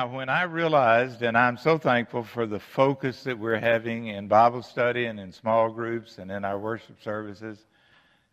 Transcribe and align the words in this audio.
Now, 0.00 0.06
when 0.06 0.30
I 0.30 0.44
realized, 0.44 1.20
and 1.20 1.36
I'm 1.36 1.58
so 1.58 1.76
thankful 1.76 2.22
for 2.22 2.46
the 2.46 2.58
focus 2.58 3.24
that 3.24 3.38
we're 3.38 3.58
having 3.58 4.06
in 4.06 4.28
Bible 4.28 4.62
study 4.62 5.04
and 5.04 5.20
in 5.20 5.30
small 5.30 5.68
groups 5.68 6.16
and 6.16 6.30
in 6.30 6.42
our 6.42 6.58
worship 6.58 7.02
services, 7.02 7.66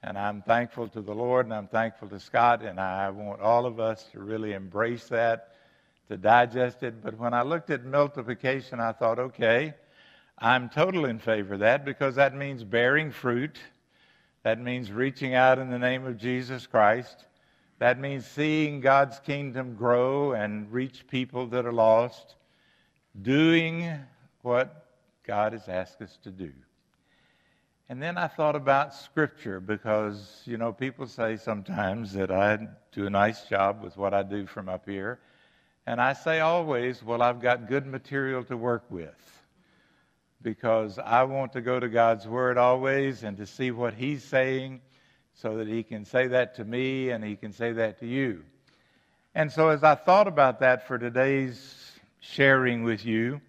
and 0.01 0.17
I'm 0.17 0.41
thankful 0.41 0.87
to 0.87 1.01
the 1.01 1.13
Lord 1.13 1.45
and 1.45 1.53
I'm 1.53 1.67
thankful 1.67 2.07
to 2.07 2.21
Scott, 2.21 2.63
and 2.63 2.79
I 2.79 3.09
want 3.09 3.41
all 3.41 3.65
of 3.65 3.81
us 3.81 4.05
to 4.13 4.21
really 4.21 4.53
embrace 4.53 5.09
that, 5.09 5.55
to 6.07 6.15
digest 6.15 6.83
it. 6.83 7.03
But 7.03 7.17
when 7.17 7.33
I 7.33 7.41
looked 7.41 7.69
at 7.69 7.83
multiplication, 7.83 8.79
I 8.79 8.93
thought, 8.93 9.19
okay, 9.19 9.73
I'm 10.39 10.69
totally 10.69 11.09
in 11.09 11.19
favor 11.19 11.55
of 11.55 11.59
that 11.59 11.83
because 11.83 12.15
that 12.15 12.33
means 12.33 12.63
bearing 12.63 13.11
fruit. 13.11 13.57
That 14.43 14.57
means 14.57 14.89
reaching 14.89 15.33
out 15.33 15.59
in 15.59 15.69
the 15.69 15.79
name 15.79 16.05
of 16.05 16.17
Jesus 16.17 16.65
Christ. 16.65 17.25
That 17.79 17.99
means 17.99 18.25
seeing 18.25 18.79
God's 18.81 19.19
kingdom 19.19 19.75
grow 19.75 20.31
and 20.31 20.71
reach 20.71 21.05
people 21.07 21.47
that 21.47 21.65
are 21.65 21.73
lost, 21.73 22.35
doing 23.21 23.91
what 24.41 24.85
God 25.23 25.53
has 25.53 25.67
asked 25.67 26.01
us 26.01 26.17
to 26.23 26.31
do. 26.31 26.51
And 27.89 28.01
then 28.01 28.17
I 28.17 28.27
thought 28.27 28.55
about 28.55 28.93
Scripture 28.93 29.59
because, 29.59 30.41
you 30.45 30.57
know, 30.57 30.73
people 30.73 31.07
say 31.07 31.37
sometimes 31.37 32.13
that 32.13 32.31
I 32.31 32.67
do 32.91 33.05
a 33.05 33.09
nice 33.09 33.43
job 33.43 33.81
with 33.81 33.95
what 33.95 34.13
I 34.13 34.23
do 34.23 34.45
from 34.45 34.67
up 34.67 34.85
here. 34.85 35.19
And 35.85 36.01
I 36.01 36.13
say 36.13 36.41
always, 36.41 37.01
well, 37.01 37.21
I've 37.21 37.39
got 37.39 37.69
good 37.69 37.85
material 37.85 38.43
to 38.45 38.57
work 38.57 38.83
with 38.89 39.43
because 40.41 40.99
I 40.99 41.23
want 41.23 41.53
to 41.53 41.61
go 41.61 41.79
to 41.79 41.87
God's 41.87 42.27
Word 42.27 42.57
always 42.57 43.23
and 43.23 43.37
to 43.37 43.45
see 43.45 43.71
what 43.71 43.93
He's 43.93 44.23
saying 44.23 44.81
so 45.41 45.57
that 45.57 45.67
he 45.67 45.83
can 45.83 46.03
say 46.03 46.27
that 46.27 46.55
to 46.55 46.65
me 46.65 47.09
and 47.09 47.23
he 47.23 47.35
can 47.35 47.51
say 47.53 47.71
that 47.71 47.99
to 47.99 48.07
you. 48.07 48.43
And 49.35 49.51
so, 49.51 49.69
as 49.69 49.83
I 49.83 49.93
thought 49.93 50.27
about 50.27 50.59
that 50.61 50.87
for 50.87 50.97
today's 50.97 51.91
sharing 52.19 52.83
with 52.83 53.05
you, 53.05 53.39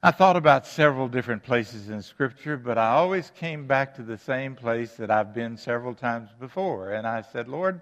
I 0.00 0.12
thought 0.12 0.36
about 0.36 0.66
several 0.66 1.08
different 1.08 1.42
places 1.42 1.88
in 1.88 2.02
Scripture, 2.02 2.56
but 2.56 2.78
I 2.78 2.90
always 2.90 3.30
came 3.36 3.66
back 3.66 3.94
to 3.96 4.02
the 4.02 4.18
same 4.18 4.54
place 4.54 4.94
that 4.94 5.10
I've 5.10 5.34
been 5.34 5.56
several 5.56 5.94
times 5.94 6.28
before. 6.38 6.90
And 6.90 7.06
I 7.06 7.22
said, 7.22 7.48
Lord, 7.48 7.80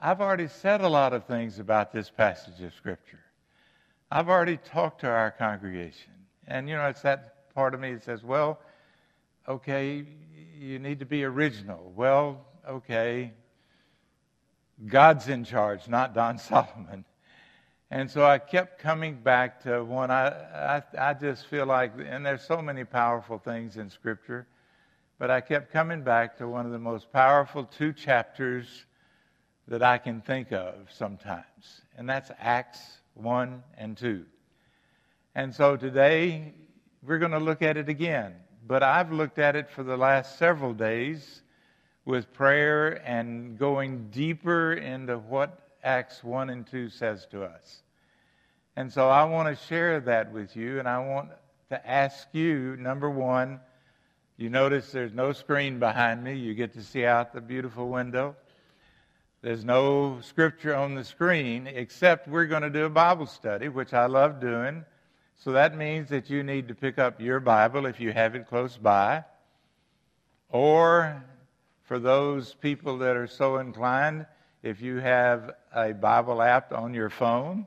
I've 0.00 0.20
already 0.20 0.48
said 0.48 0.80
a 0.80 0.88
lot 0.88 1.12
of 1.12 1.24
things 1.24 1.58
about 1.58 1.92
this 1.92 2.10
passage 2.10 2.60
of 2.60 2.72
Scripture. 2.74 3.20
I've 4.10 4.28
already 4.28 4.58
talked 4.58 5.00
to 5.00 5.08
our 5.08 5.32
congregation. 5.32 6.12
And, 6.46 6.68
you 6.68 6.76
know, 6.76 6.86
it's 6.86 7.02
that 7.02 7.52
part 7.54 7.74
of 7.74 7.80
me 7.80 7.94
that 7.94 8.04
says, 8.04 8.22
well, 8.22 8.60
okay, 9.48 10.04
you 10.58 10.78
need 10.78 11.00
to 11.00 11.06
be 11.06 11.24
original. 11.24 11.92
Well, 11.96 12.46
okay, 12.68 13.32
God's 14.86 15.28
in 15.28 15.44
charge, 15.44 15.88
not 15.88 16.14
Don 16.14 16.38
Solomon. 16.38 17.04
And 17.90 18.10
so 18.10 18.24
I 18.24 18.38
kept 18.38 18.80
coming 18.80 19.16
back 19.16 19.62
to 19.64 19.84
one 19.84 20.10
I, 20.10 20.28
I, 20.28 20.82
I 20.98 21.14
just 21.14 21.46
feel 21.46 21.66
like, 21.66 21.92
and 22.04 22.24
there's 22.24 22.42
so 22.42 22.60
many 22.60 22.84
powerful 22.84 23.38
things 23.38 23.76
in 23.76 23.90
Scripture, 23.90 24.46
but 25.18 25.30
I 25.30 25.40
kept 25.40 25.72
coming 25.72 26.02
back 26.02 26.38
to 26.38 26.48
one 26.48 26.66
of 26.66 26.72
the 26.72 26.78
most 26.78 27.12
powerful 27.12 27.64
two 27.64 27.92
chapters 27.92 28.86
that 29.68 29.82
I 29.82 29.98
can 29.98 30.20
think 30.20 30.52
of 30.52 30.74
sometimes, 30.90 31.82
and 31.96 32.08
that's 32.08 32.30
Acts 32.38 32.80
1 33.14 33.62
and 33.78 33.96
2. 33.96 34.24
And 35.34 35.54
so 35.54 35.76
today 35.76 36.54
we're 37.02 37.18
going 37.18 37.32
to 37.32 37.38
look 37.38 37.62
at 37.62 37.76
it 37.76 37.88
again 37.88 38.34
but 38.66 38.82
I've 38.82 39.12
looked 39.12 39.38
at 39.38 39.56
it 39.56 39.68
for 39.70 39.82
the 39.82 39.96
last 39.96 40.38
several 40.38 40.72
days 40.72 41.42
with 42.04 42.32
prayer 42.32 43.02
and 43.06 43.58
going 43.58 44.08
deeper 44.10 44.72
into 44.72 45.18
what 45.18 45.68
Acts 45.82 46.24
1 46.24 46.50
and 46.50 46.66
2 46.66 46.88
says 46.88 47.26
to 47.30 47.44
us. 47.44 47.82
And 48.76 48.92
so 48.92 49.08
I 49.08 49.24
want 49.24 49.56
to 49.56 49.64
share 49.66 50.00
that 50.00 50.32
with 50.32 50.56
you, 50.56 50.78
and 50.78 50.88
I 50.88 50.98
want 51.06 51.30
to 51.70 51.88
ask 51.88 52.26
you 52.32 52.76
number 52.76 53.08
one, 53.08 53.60
you 54.36 54.50
notice 54.50 54.90
there's 54.90 55.12
no 55.12 55.32
screen 55.32 55.78
behind 55.78 56.24
me. 56.24 56.34
You 56.34 56.54
get 56.54 56.72
to 56.74 56.82
see 56.82 57.04
out 57.04 57.32
the 57.32 57.40
beautiful 57.40 57.88
window. 57.88 58.34
There's 59.42 59.64
no 59.64 60.20
scripture 60.22 60.74
on 60.74 60.94
the 60.94 61.04
screen, 61.04 61.66
except 61.66 62.26
we're 62.26 62.46
going 62.46 62.62
to 62.62 62.70
do 62.70 62.84
a 62.84 62.90
Bible 62.90 63.26
study, 63.26 63.68
which 63.68 63.92
I 63.92 64.06
love 64.06 64.40
doing. 64.40 64.84
So 65.36 65.52
that 65.52 65.76
means 65.76 66.08
that 66.08 66.30
you 66.30 66.42
need 66.42 66.68
to 66.68 66.74
pick 66.74 66.98
up 66.98 67.20
your 67.20 67.40
Bible 67.40 67.86
if 67.86 68.00
you 68.00 68.12
have 68.12 68.34
it 68.34 68.48
close 68.48 68.76
by. 68.76 69.24
Or 70.48 71.22
for 71.82 71.98
those 71.98 72.54
people 72.54 72.98
that 72.98 73.16
are 73.16 73.26
so 73.26 73.58
inclined, 73.58 74.26
if 74.62 74.80
you 74.80 74.96
have 74.96 75.52
a 75.74 75.92
Bible 75.92 76.40
app 76.40 76.72
on 76.72 76.94
your 76.94 77.10
phone, 77.10 77.66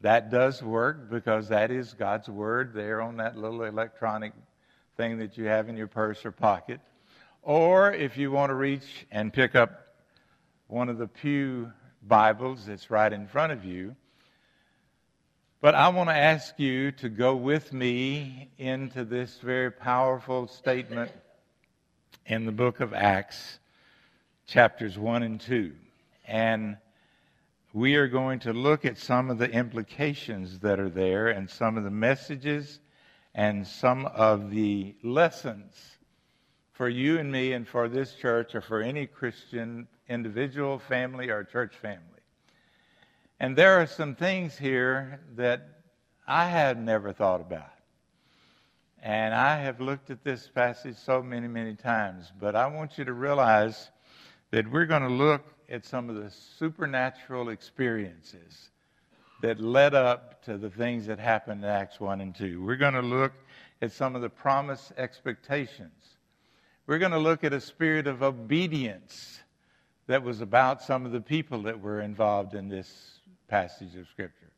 that 0.00 0.30
does 0.30 0.62
work 0.62 1.10
because 1.10 1.48
that 1.48 1.70
is 1.70 1.94
God's 1.94 2.28
Word 2.28 2.72
there 2.74 3.02
on 3.02 3.18
that 3.18 3.36
little 3.36 3.64
electronic 3.64 4.32
thing 4.96 5.18
that 5.18 5.36
you 5.36 5.44
have 5.44 5.68
in 5.68 5.76
your 5.76 5.88
purse 5.88 6.24
or 6.24 6.32
pocket. 6.32 6.80
Or 7.42 7.92
if 7.92 8.16
you 8.16 8.30
want 8.30 8.50
to 8.50 8.54
reach 8.54 9.06
and 9.10 9.32
pick 9.32 9.54
up 9.54 9.88
one 10.68 10.88
of 10.88 10.98
the 10.98 11.06
Pew 11.06 11.70
Bibles 12.02 12.66
that's 12.66 12.90
right 12.90 13.12
in 13.12 13.26
front 13.26 13.52
of 13.52 13.64
you, 13.64 13.94
but 15.64 15.74
I 15.74 15.88
want 15.88 16.10
to 16.10 16.14
ask 16.14 16.58
you 16.58 16.92
to 16.92 17.08
go 17.08 17.34
with 17.36 17.72
me 17.72 18.50
into 18.58 19.02
this 19.02 19.38
very 19.38 19.70
powerful 19.70 20.46
statement 20.46 21.10
in 22.26 22.44
the 22.44 22.52
book 22.52 22.80
of 22.80 22.92
Acts, 22.92 23.60
chapters 24.46 24.98
1 24.98 25.22
and 25.22 25.40
2. 25.40 25.72
And 26.28 26.76
we 27.72 27.94
are 27.94 28.08
going 28.08 28.40
to 28.40 28.52
look 28.52 28.84
at 28.84 28.98
some 28.98 29.30
of 29.30 29.38
the 29.38 29.50
implications 29.50 30.58
that 30.58 30.78
are 30.78 30.90
there 30.90 31.28
and 31.28 31.48
some 31.48 31.78
of 31.78 31.84
the 31.84 31.90
messages 31.90 32.78
and 33.34 33.66
some 33.66 34.04
of 34.04 34.50
the 34.50 34.94
lessons 35.02 35.72
for 36.74 36.90
you 36.90 37.18
and 37.18 37.32
me 37.32 37.54
and 37.54 37.66
for 37.66 37.88
this 37.88 38.12
church 38.16 38.54
or 38.54 38.60
for 38.60 38.82
any 38.82 39.06
Christian 39.06 39.88
individual, 40.10 40.78
family, 40.78 41.30
or 41.30 41.42
church 41.42 41.74
family. 41.74 42.13
And 43.40 43.56
there 43.56 43.80
are 43.80 43.86
some 43.86 44.14
things 44.14 44.56
here 44.56 45.20
that 45.36 45.66
I 46.26 46.46
had 46.46 46.82
never 46.82 47.12
thought 47.12 47.40
about. 47.40 47.70
And 49.02 49.34
I 49.34 49.56
have 49.56 49.80
looked 49.80 50.10
at 50.10 50.24
this 50.24 50.48
passage 50.48 50.96
so 50.96 51.22
many, 51.22 51.48
many 51.48 51.74
times. 51.74 52.32
But 52.40 52.56
I 52.56 52.66
want 52.68 52.96
you 52.96 53.04
to 53.04 53.12
realize 53.12 53.90
that 54.50 54.70
we're 54.70 54.86
going 54.86 55.02
to 55.02 55.08
look 55.08 55.42
at 55.68 55.84
some 55.84 56.08
of 56.08 56.16
the 56.16 56.30
supernatural 56.30 57.50
experiences 57.50 58.70
that 59.42 59.60
led 59.60 59.94
up 59.94 60.42
to 60.44 60.56
the 60.56 60.70
things 60.70 61.06
that 61.06 61.18
happened 61.18 61.64
in 61.64 61.68
Acts 61.68 62.00
1 62.00 62.20
and 62.20 62.34
2. 62.34 62.64
We're 62.64 62.76
going 62.76 62.94
to 62.94 63.02
look 63.02 63.32
at 63.82 63.92
some 63.92 64.16
of 64.16 64.22
the 64.22 64.30
promised 64.30 64.92
expectations. 64.96 66.16
We're 66.86 66.98
going 66.98 67.12
to 67.12 67.18
look 67.18 67.44
at 67.44 67.52
a 67.52 67.60
spirit 67.60 68.06
of 68.06 68.22
obedience 68.22 69.40
that 70.06 70.22
was 70.22 70.40
about 70.40 70.82
some 70.82 71.04
of 71.04 71.12
the 71.12 71.20
people 71.20 71.62
that 71.62 71.80
were 71.80 72.00
involved 72.00 72.54
in 72.54 72.68
this 72.68 73.13
passage 73.48 73.94
of 73.96 74.08
Scripture. 74.08 74.50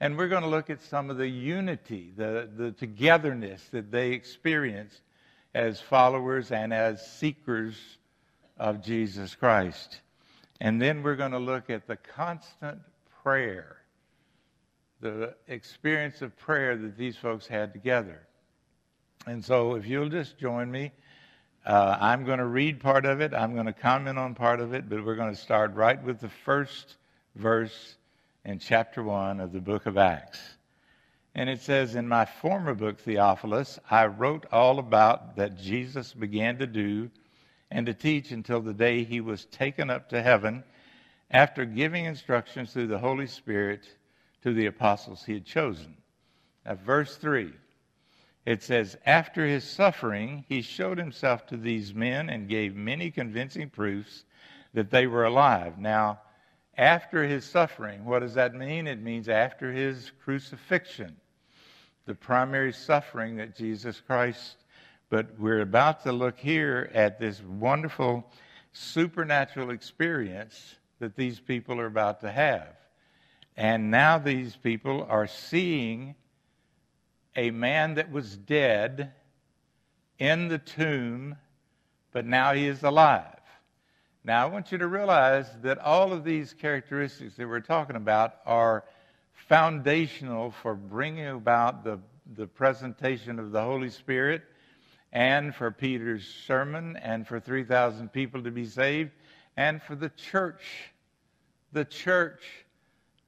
And 0.00 0.16
we're 0.16 0.28
going 0.28 0.42
to 0.42 0.48
look 0.48 0.70
at 0.70 0.80
some 0.80 1.10
of 1.10 1.18
the 1.18 1.28
unity, 1.28 2.12
the, 2.16 2.48
the 2.56 2.72
togetherness 2.72 3.62
that 3.72 3.90
they 3.90 4.12
experienced 4.12 5.02
as 5.54 5.80
followers 5.80 6.52
and 6.52 6.72
as 6.72 7.06
seekers 7.06 7.76
of 8.56 8.82
Jesus 8.82 9.34
Christ. 9.34 10.00
And 10.60 10.80
then 10.80 11.02
we're 11.02 11.16
going 11.16 11.32
to 11.32 11.38
look 11.38 11.70
at 11.70 11.86
the 11.86 11.96
constant 11.96 12.80
prayer, 13.22 13.78
the 15.00 15.34
experience 15.48 16.22
of 16.22 16.36
prayer 16.36 16.76
that 16.76 16.96
these 16.96 17.16
folks 17.16 17.46
had 17.46 17.72
together. 17.72 18.20
And 19.26 19.44
so, 19.44 19.74
if 19.74 19.86
you'll 19.86 20.08
just 20.08 20.38
join 20.38 20.70
me, 20.70 20.92
uh, 21.66 21.98
I'm 22.00 22.24
going 22.24 22.38
to 22.38 22.46
read 22.46 22.80
part 22.80 23.04
of 23.04 23.20
it, 23.20 23.34
I'm 23.34 23.52
going 23.52 23.66
to 23.66 23.72
comment 23.72 24.18
on 24.18 24.34
part 24.34 24.60
of 24.60 24.72
it, 24.72 24.88
but 24.88 25.04
we're 25.04 25.16
going 25.16 25.34
to 25.34 25.40
start 25.40 25.74
right 25.74 26.02
with 26.02 26.20
the 26.20 26.30
first 26.30 26.96
verse 27.34 27.96
in 28.44 28.58
chapter 28.58 29.02
1 29.02 29.40
of 29.40 29.52
the 29.52 29.60
book 29.60 29.86
of 29.86 29.98
Acts. 29.98 30.56
And 31.34 31.48
it 31.48 31.60
says, 31.60 31.94
In 31.94 32.08
my 32.08 32.24
former 32.24 32.74
book, 32.74 32.98
Theophilus, 32.98 33.78
I 33.90 34.06
wrote 34.06 34.46
all 34.50 34.78
about 34.78 35.36
that 35.36 35.58
Jesus 35.58 36.12
began 36.12 36.58
to 36.58 36.66
do 36.66 37.10
and 37.70 37.86
to 37.86 37.94
teach 37.94 38.32
until 38.32 38.60
the 38.60 38.74
day 38.74 39.04
he 39.04 39.20
was 39.20 39.44
taken 39.46 39.90
up 39.90 40.08
to 40.08 40.22
heaven 40.22 40.64
after 41.30 41.64
giving 41.64 42.04
instructions 42.04 42.72
through 42.72 42.88
the 42.88 42.98
Holy 42.98 43.26
Spirit 43.26 43.86
to 44.42 44.52
the 44.52 44.66
apostles 44.66 45.24
he 45.24 45.34
had 45.34 45.44
chosen. 45.44 45.96
Now, 46.66 46.74
verse 46.74 47.16
3, 47.16 47.52
it 48.46 48.62
says, 48.62 48.96
After 49.06 49.46
his 49.46 49.64
suffering, 49.64 50.44
he 50.48 50.62
showed 50.62 50.98
himself 50.98 51.46
to 51.48 51.56
these 51.56 51.94
men 51.94 52.30
and 52.30 52.48
gave 52.48 52.74
many 52.74 53.10
convincing 53.10 53.70
proofs 53.70 54.24
that 54.74 54.90
they 54.90 55.06
were 55.06 55.24
alive. 55.24 55.78
Now, 55.78 56.20
after 56.76 57.24
his 57.24 57.44
suffering. 57.44 58.04
What 58.04 58.20
does 58.20 58.34
that 58.34 58.54
mean? 58.54 58.86
It 58.86 59.02
means 59.02 59.28
after 59.28 59.72
his 59.72 60.12
crucifixion, 60.24 61.16
the 62.06 62.14
primary 62.14 62.72
suffering 62.72 63.36
that 63.36 63.56
Jesus 63.56 64.00
Christ. 64.00 64.56
But 65.08 65.38
we're 65.38 65.60
about 65.60 66.04
to 66.04 66.12
look 66.12 66.38
here 66.38 66.90
at 66.94 67.18
this 67.18 67.42
wonderful 67.42 68.24
supernatural 68.72 69.70
experience 69.70 70.76
that 71.00 71.16
these 71.16 71.40
people 71.40 71.80
are 71.80 71.86
about 71.86 72.20
to 72.20 72.30
have. 72.30 72.76
And 73.56 73.90
now 73.90 74.18
these 74.18 74.54
people 74.56 75.06
are 75.08 75.26
seeing 75.26 76.14
a 77.36 77.50
man 77.50 77.94
that 77.94 78.10
was 78.10 78.36
dead 78.36 79.12
in 80.18 80.48
the 80.48 80.58
tomb, 80.58 81.36
but 82.12 82.24
now 82.26 82.54
he 82.54 82.66
is 82.66 82.82
alive. 82.82 83.39
Now, 84.22 84.44
I 84.44 84.50
want 84.50 84.70
you 84.70 84.76
to 84.76 84.86
realize 84.86 85.46
that 85.62 85.78
all 85.78 86.12
of 86.12 86.24
these 86.24 86.52
characteristics 86.52 87.36
that 87.36 87.48
we're 87.48 87.60
talking 87.60 87.96
about 87.96 88.34
are 88.44 88.84
foundational 89.48 90.50
for 90.50 90.74
bringing 90.74 91.28
about 91.28 91.84
the, 91.84 91.98
the 92.34 92.46
presentation 92.46 93.38
of 93.38 93.50
the 93.50 93.62
Holy 93.62 93.88
Spirit 93.88 94.42
and 95.10 95.54
for 95.54 95.70
Peter's 95.70 96.26
sermon 96.46 96.98
and 96.98 97.26
for 97.26 97.40
3,000 97.40 98.12
people 98.12 98.42
to 98.42 98.50
be 98.50 98.66
saved 98.66 99.10
and 99.56 99.80
for 99.82 99.96
the 99.96 100.10
church, 100.10 100.92
the 101.72 101.86
church 101.86 102.42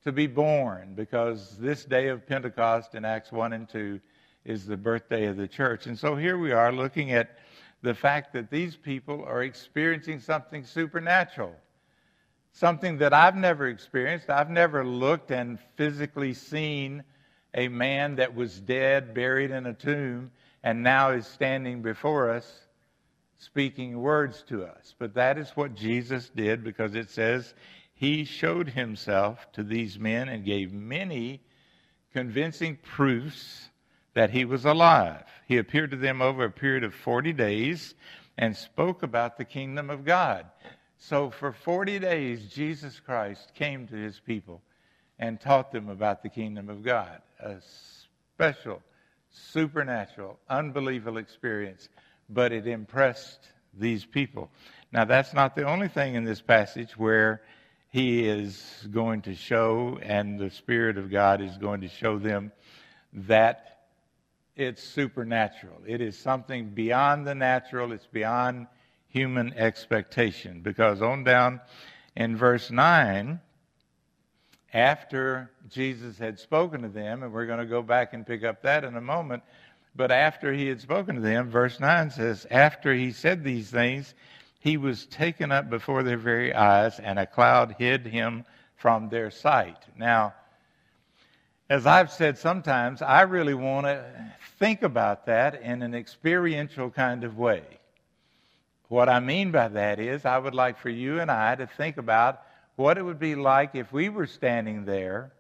to 0.05 0.13
be 0.13 0.27
born 0.27 0.93
because 0.95 1.57
this 1.57 1.87
day 1.87 2.09
of 2.09 2.27
Pentecost 2.27 2.95
in 2.95 3.07
Acts 3.07 3.33
1 3.33 3.55
and 3.55 3.67
2 3.67 3.99
is 4.45 4.67
the 4.67 4.77
birthday 4.77 5.25
of 5.25 5.39
the 5.39 5.49
church. 5.49 5.87
And 5.87 5.99
so 5.99 6.17
here 6.17 6.37
we 6.37 6.53
are 6.53 6.71
looking 6.71 7.13
at 7.13 7.39
the 7.83 7.95
fact 7.95 8.33
that 8.33 8.51
these 8.51 8.77
people 8.77 9.25
are 9.25 9.43
experiencing 9.43 10.21
something 10.21 10.65
supernatural, 10.65 11.55
something 12.53 12.99
that 12.99 13.13
I've 13.13 13.37
never 13.37 13.67
experienced. 13.69 14.31
I've 14.31 14.51
never 14.51 14.85
looked 14.85 15.31
and 15.31 15.59
physically 15.77 16.35
seen 16.35 17.03
a 17.55 17.69
man 17.69 18.17
that 18.17 18.35
was 18.35 18.61
dead, 18.61 19.15
buried 19.15 19.51
in 19.51 19.67
a 19.67 19.75
tomb, 19.75 20.31
and 20.63 20.83
now 20.83 21.11
is 21.11 21.27
standing 21.27 21.83
before 21.83 22.31
us 22.31 22.67
speaking 23.39 24.01
words 24.01 24.45
to 24.49 24.65
us. 24.65 24.95
But 24.99 25.15
that 25.15 25.37
is 25.37 25.51
what 25.51 25.75
Jesus 25.75 26.31
did 26.31 26.63
because 26.63 26.95
it 26.95 27.11
says 27.11 27.53
he 27.95 28.25
showed 28.25 28.69
himself 28.69 29.51
to 29.53 29.65
these 29.65 29.99
men 29.99 30.29
and 30.29 30.45
gave 30.45 30.73
many 30.73 31.41
convincing 32.13 32.79
proofs 32.83 33.69
that 34.15 34.31
he 34.31 34.45
was 34.45 34.65
alive. 34.65 35.23
He 35.47 35.59
appeared 35.59 35.91
to 35.93 35.97
them 35.97 36.23
over 36.23 36.45
a 36.45 36.51
period 36.51 36.85
of 36.85 36.95
40 36.95 37.33
days 37.33 37.95
and 38.39 38.57
spoke 38.57 39.03
about 39.03 39.39
the 39.39 39.45
kingdom 39.45 39.91
of 39.91 40.05
God. 40.05 40.47
So 40.99 41.31
for 41.31 41.53
40 41.53 41.99
days, 41.99 42.49
Jesus 42.49 43.01
Christ 43.01 43.53
came 43.55 43.87
to 43.89 43.97
his 43.97 44.21
people 44.21 44.63
and 45.19 45.41
taught 45.41 45.73
them 45.73 45.89
about 45.89 46.23
the 46.23 46.29
kingdom 46.29 46.69
of 46.69 46.83
God. 46.83 47.21
A 47.41 47.57
special, 48.37 48.83
supernatural, 49.31 50.39
unbelievable 50.49 51.19
experience, 51.19 51.89
but 52.29 52.53
it 52.53 52.67
impressed 52.67 53.41
these 53.75 54.05
people. 54.05 54.51
Now, 54.93 55.05
that's 55.05 55.33
not 55.33 55.57
the 55.57 55.65
only 55.65 55.89
thing 55.89 56.15
in 56.15 56.25
this 56.25 56.41
passage 56.41 56.97
where 56.97 57.43
he 57.91 58.27
is 58.27 58.87
going 58.91 59.23
to 59.23 59.35
show, 59.35 59.99
and 60.03 60.39
the 60.39 60.51
Spirit 60.51 60.99
of 60.99 61.11
God 61.11 61.41
is 61.41 61.57
going 61.59 61.83
to 61.83 61.89
show 61.89 62.19
them 62.19 62.53
that 63.13 63.72
it's 64.63 64.83
supernatural. 64.83 65.81
It 65.87 66.01
is 66.01 66.19
something 66.19 66.71
beyond 66.71 67.27
the 67.27 67.35
natural, 67.35 67.93
it's 67.93 68.07
beyond 68.07 68.67
human 69.09 69.53
expectation. 69.55 70.61
Because 70.61 71.03
on 71.03 71.25
down 71.25 71.61
in 72.17 72.37
verse 72.37 72.71
9, 72.71 73.41
after 74.73 75.51
Jesus 75.69 76.19
had 76.19 76.39
spoken 76.39 76.83
to 76.83 76.89
them, 76.89 77.23
and 77.23 77.33
we're 77.33 77.47
going 77.47 77.59
to 77.59 77.67
go 77.67 77.83
back 77.83 78.15
and 78.15 78.27
pick 78.27 78.43
up 78.43 78.63
that 78.63 78.85
in 78.85 78.97
a 78.97 79.01
moment, 79.01 79.43
but 79.95 80.11
after 80.11 80.53
he 80.53 80.67
had 80.67 80.81
spoken 80.81 81.17
to 81.17 81.21
them, 81.21 81.51
verse 81.51 81.79
9 81.79 82.11
says, 82.11 82.47
After 82.51 82.95
he 82.95 83.13
said 83.13 83.45
these 83.45 83.71
things, 83.71 84.15
he 84.61 84.77
was 84.79 85.07
taken 85.07 85.53
up 85.53 85.69
before 85.69 86.03
their 86.03 86.17
very 86.17 86.55
eyes, 86.55 86.99
and 86.99 87.19
a 87.19 87.27
cloud 87.27 87.77
hid 87.79 88.07
him 88.07 88.45
from 88.77 89.11
their 89.11 89.31
sight. 89.31 89.77
Now, 89.99 90.35
as 91.73 91.87
I've 91.87 92.13
said 92.13 92.37
sometimes, 92.37 93.01
I 93.01 93.23
really 93.23 93.55
want 93.55 93.87
to 93.87 94.05
think 94.59 94.83
about 94.83 95.25
that 95.25 95.63
in 95.63 95.81
an 95.81 95.95
experiential 95.95 96.91
kind 96.91 97.25
of 97.25 97.39
way. 97.39 97.63
What 98.89 99.09
I 99.09 99.21
mean 99.21 99.53
by 99.53 99.69
that 99.69 99.99
is, 99.99 100.27
I 100.27 100.37
would 100.37 100.55
like 100.55 100.79
for 100.79 100.91
you 100.91 101.21
and 101.21 101.31
I 101.31 101.55
to 101.55 101.67
think 101.67 101.97
about 101.97 102.43
what 102.77 102.99
it 102.99 103.03
would 103.03 103.19
be 103.19 103.37
like 103.37 103.75
if 103.75 103.91
we 103.91 104.11
were 104.11 104.27
standing 104.27 104.85
there 104.85 105.33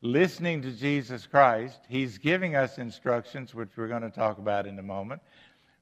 listening 0.00 0.62
to 0.62 0.70
Jesus 0.70 1.26
Christ. 1.26 1.78
He's 1.90 2.16
giving 2.16 2.56
us 2.56 2.78
instructions, 2.78 3.54
which 3.54 3.68
we're 3.76 3.88
going 3.88 4.00
to 4.00 4.08
talk 4.08 4.38
about 4.38 4.66
in 4.66 4.78
a 4.78 4.82
moment. 4.82 5.20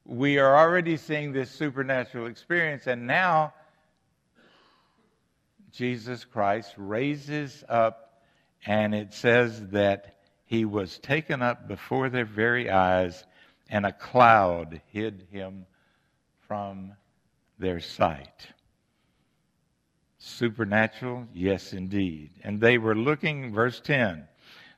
We 0.04 0.38
are 0.38 0.56
already 0.56 0.96
seeing 0.96 1.30
this 1.30 1.52
supernatural 1.52 2.26
experience, 2.26 2.88
and 2.88 3.06
now 3.06 3.54
Jesus 5.70 6.24
Christ 6.24 6.74
raises 6.76 7.62
up 7.68 8.05
and 8.64 8.94
it 8.94 9.12
says 9.12 9.68
that 9.68 10.16
he 10.44 10.64
was 10.64 10.98
taken 10.98 11.42
up 11.42 11.68
before 11.68 12.08
their 12.08 12.24
very 12.24 12.70
eyes, 12.70 13.24
and 13.68 13.84
a 13.84 13.92
cloud 13.92 14.80
hid 14.92 15.26
him 15.30 15.66
from 16.46 16.92
their 17.58 17.80
sight. 17.80 18.46
Supernatural? 20.18 21.26
Yes, 21.34 21.72
indeed. 21.72 22.30
And 22.44 22.60
they 22.60 22.78
were 22.78 22.94
looking, 22.94 23.52
verse 23.52 23.80
10, 23.80 24.26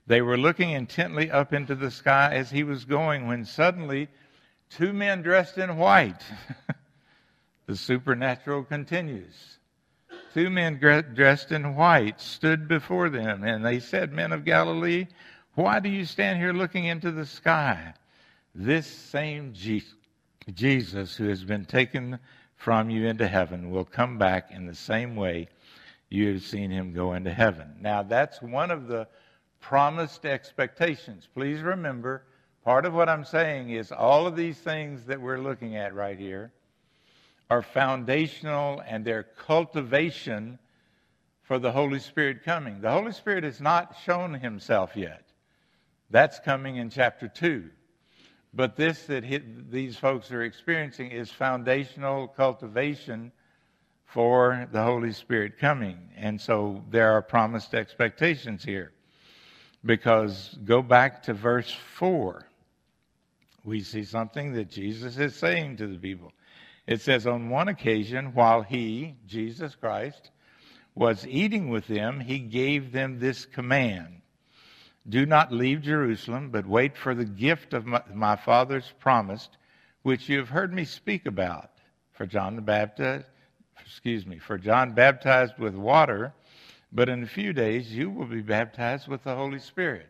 they 0.06 0.22
were 0.22 0.38
looking 0.38 0.70
intently 0.70 1.30
up 1.30 1.52
into 1.52 1.74
the 1.74 1.90
sky 1.90 2.34
as 2.34 2.50
he 2.50 2.62
was 2.62 2.86
going 2.86 3.26
when 3.26 3.44
suddenly 3.44 4.08
two 4.70 4.94
men 4.94 5.20
dressed 5.20 5.58
in 5.58 5.76
white. 5.76 6.22
the 7.66 7.76
supernatural 7.76 8.64
continues 8.64 9.57
two 10.34 10.50
men 10.50 10.78
dressed 10.78 11.52
in 11.52 11.74
white 11.74 12.20
stood 12.20 12.68
before 12.68 13.10
them, 13.10 13.44
and 13.44 13.64
they 13.64 13.80
said, 13.80 14.12
Men 14.12 14.32
of 14.32 14.44
Galilee, 14.44 15.06
why 15.54 15.80
do 15.80 15.88
you 15.88 16.04
stand 16.04 16.38
here 16.38 16.52
looking 16.52 16.84
into 16.84 17.10
the 17.10 17.26
sky? 17.26 17.94
This 18.54 18.86
same 18.86 19.52
Jesus 19.52 21.16
who 21.16 21.28
has 21.28 21.44
been 21.44 21.64
taken 21.64 22.18
from 22.56 22.90
you 22.90 23.06
into 23.06 23.28
heaven 23.28 23.70
will 23.70 23.84
come 23.84 24.18
back 24.18 24.50
in 24.50 24.66
the 24.66 24.74
same 24.74 25.16
way 25.16 25.48
you 26.10 26.32
have 26.32 26.42
seen 26.42 26.70
him 26.70 26.92
go 26.92 27.12
into 27.14 27.32
heaven. 27.32 27.76
Now, 27.80 28.02
that's 28.02 28.40
one 28.40 28.70
of 28.70 28.88
the 28.88 29.06
promised 29.60 30.24
expectations. 30.24 31.28
Please 31.34 31.60
remember, 31.60 32.22
part 32.64 32.86
of 32.86 32.94
what 32.94 33.08
I'm 33.08 33.24
saying 33.24 33.70
is 33.70 33.92
all 33.92 34.26
of 34.26 34.36
these 34.36 34.58
things 34.58 35.04
that 35.04 35.20
we're 35.20 35.38
looking 35.38 35.76
at 35.76 35.94
right 35.94 36.18
here 36.18 36.52
are 37.50 37.62
foundational 37.62 38.82
and 38.86 39.04
their 39.04 39.22
cultivation 39.22 40.58
for 41.42 41.58
the 41.58 41.72
Holy 41.72 41.98
Spirit 41.98 42.44
coming. 42.44 42.80
The 42.80 42.90
Holy 42.90 43.12
Spirit 43.12 43.44
has 43.44 43.60
not 43.60 43.96
shown 44.04 44.34
himself 44.34 44.94
yet. 44.94 45.24
That's 46.10 46.38
coming 46.40 46.76
in 46.76 46.90
chapter 46.90 47.28
2. 47.28 47.70
But 48.52 48.76
this 48.76 49.04
that 49.06 49.24
these 49.70 49.96
folks 49.96 50.30
are 50.32 50.42
experiencing 50.42 51.10
is 51.10 51.30
foundational 51.30 52.28
cultivation 52.28 53.32
for 54.04 54.66
the 54.72 54.82
Holy 54.82 55.12
Spirit 55.12 55.58
coming. 55.58 55.98
And 56.16 56.40
so 56.40 56.82
there 56.90 57.12
are 57.12 57.22
promised 57.22 57.74
expectations 57.74 58.64
here. 58.64 58.92
Because 59.84 60.58
go 60.64 60.82
back 60.82 61.22
to 61.24 61.34
verse 61.34 61.70
4. 61.70 62.46
We 63.64 63.82
see 63.82 64.04
something 64.04 64.54
that 64.54 64.70
Jesus 64.70 65.18
is 65.18 65.34
saying 65.34 65.76
to 65.76 65.86
the 65.86 65.98
people. 65.98 66.32
It 66.88 67.02
says, 67.02 67.26
On 67.26 67.50
one 67.50 67.68
occasion, 67.68 68.32
while 68.32 68.62
he, 68.62 69.16
Jesus 69.26 69.74
Christ, 69.74 70.30
was 70.94 71.26
eating 71.26 71.68
with 71.68 71.86
them, 71.86 72.18
he 72.18 72.38
gave 72.38 72.92
them 72.92 73.18
this 73.18 73.44
command 73.44 74.22
Do 75.06 75.26
not 75.26 75.52
leave 75.52 75.82
Jerusalem, 75.82 76.48
but 76.48 76.66
wait 76.66 76.96
for 76.96 77.14
the 77.14 77.26
gift 77.26 77.74
of 77.74 77.84
my, 77.84 78.02
my 78.14 78.36
Father's 78.36 78.90
promised, 79.00 79.58
which 80.00 80.30
you 80.30 80.38
have 80.38 80.48
heard 80.48 80.72
me 80.72 80.86
speak 80.86 81.26
about. 81.26 81.70
For 82.12 82.24
John 82.24 82.56
the 82.56 82.62
Baptist, 82.62 83.28
excuse 83.84 84.24
me, 84.24 84.38
for 84.38 84.56
John 84.56 84.94
baptized 84.94 85.58
with 85.58 85.74
water, 85.74 86.32
but 86.90 87.10
in 87.10 87.22
a 87.22 87.26
few 87.26 87.52
days 87.52 87.92
you 87.92 88.08
will 88.08 88.26
be 88.26 88.40
baptized 88.40 89.08
with 89.08 89.24
the 89.24 89.36
Holy 89.36 89.58
Spirit. 89.58 90.08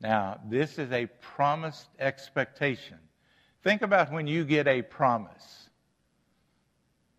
Now, 0.00 0.38
this 0.48 0.78
is 0.78 0.92
a 0.92 1.06
promised 1.20 1.88
expectation. 1.98 2.98
Think 3.64 3.82
about 3.82 4.12
when 4.12 4.28
you 4.28 4.44
get 4.44 4.68
a 4.68 4.82
promise 4.82 5.63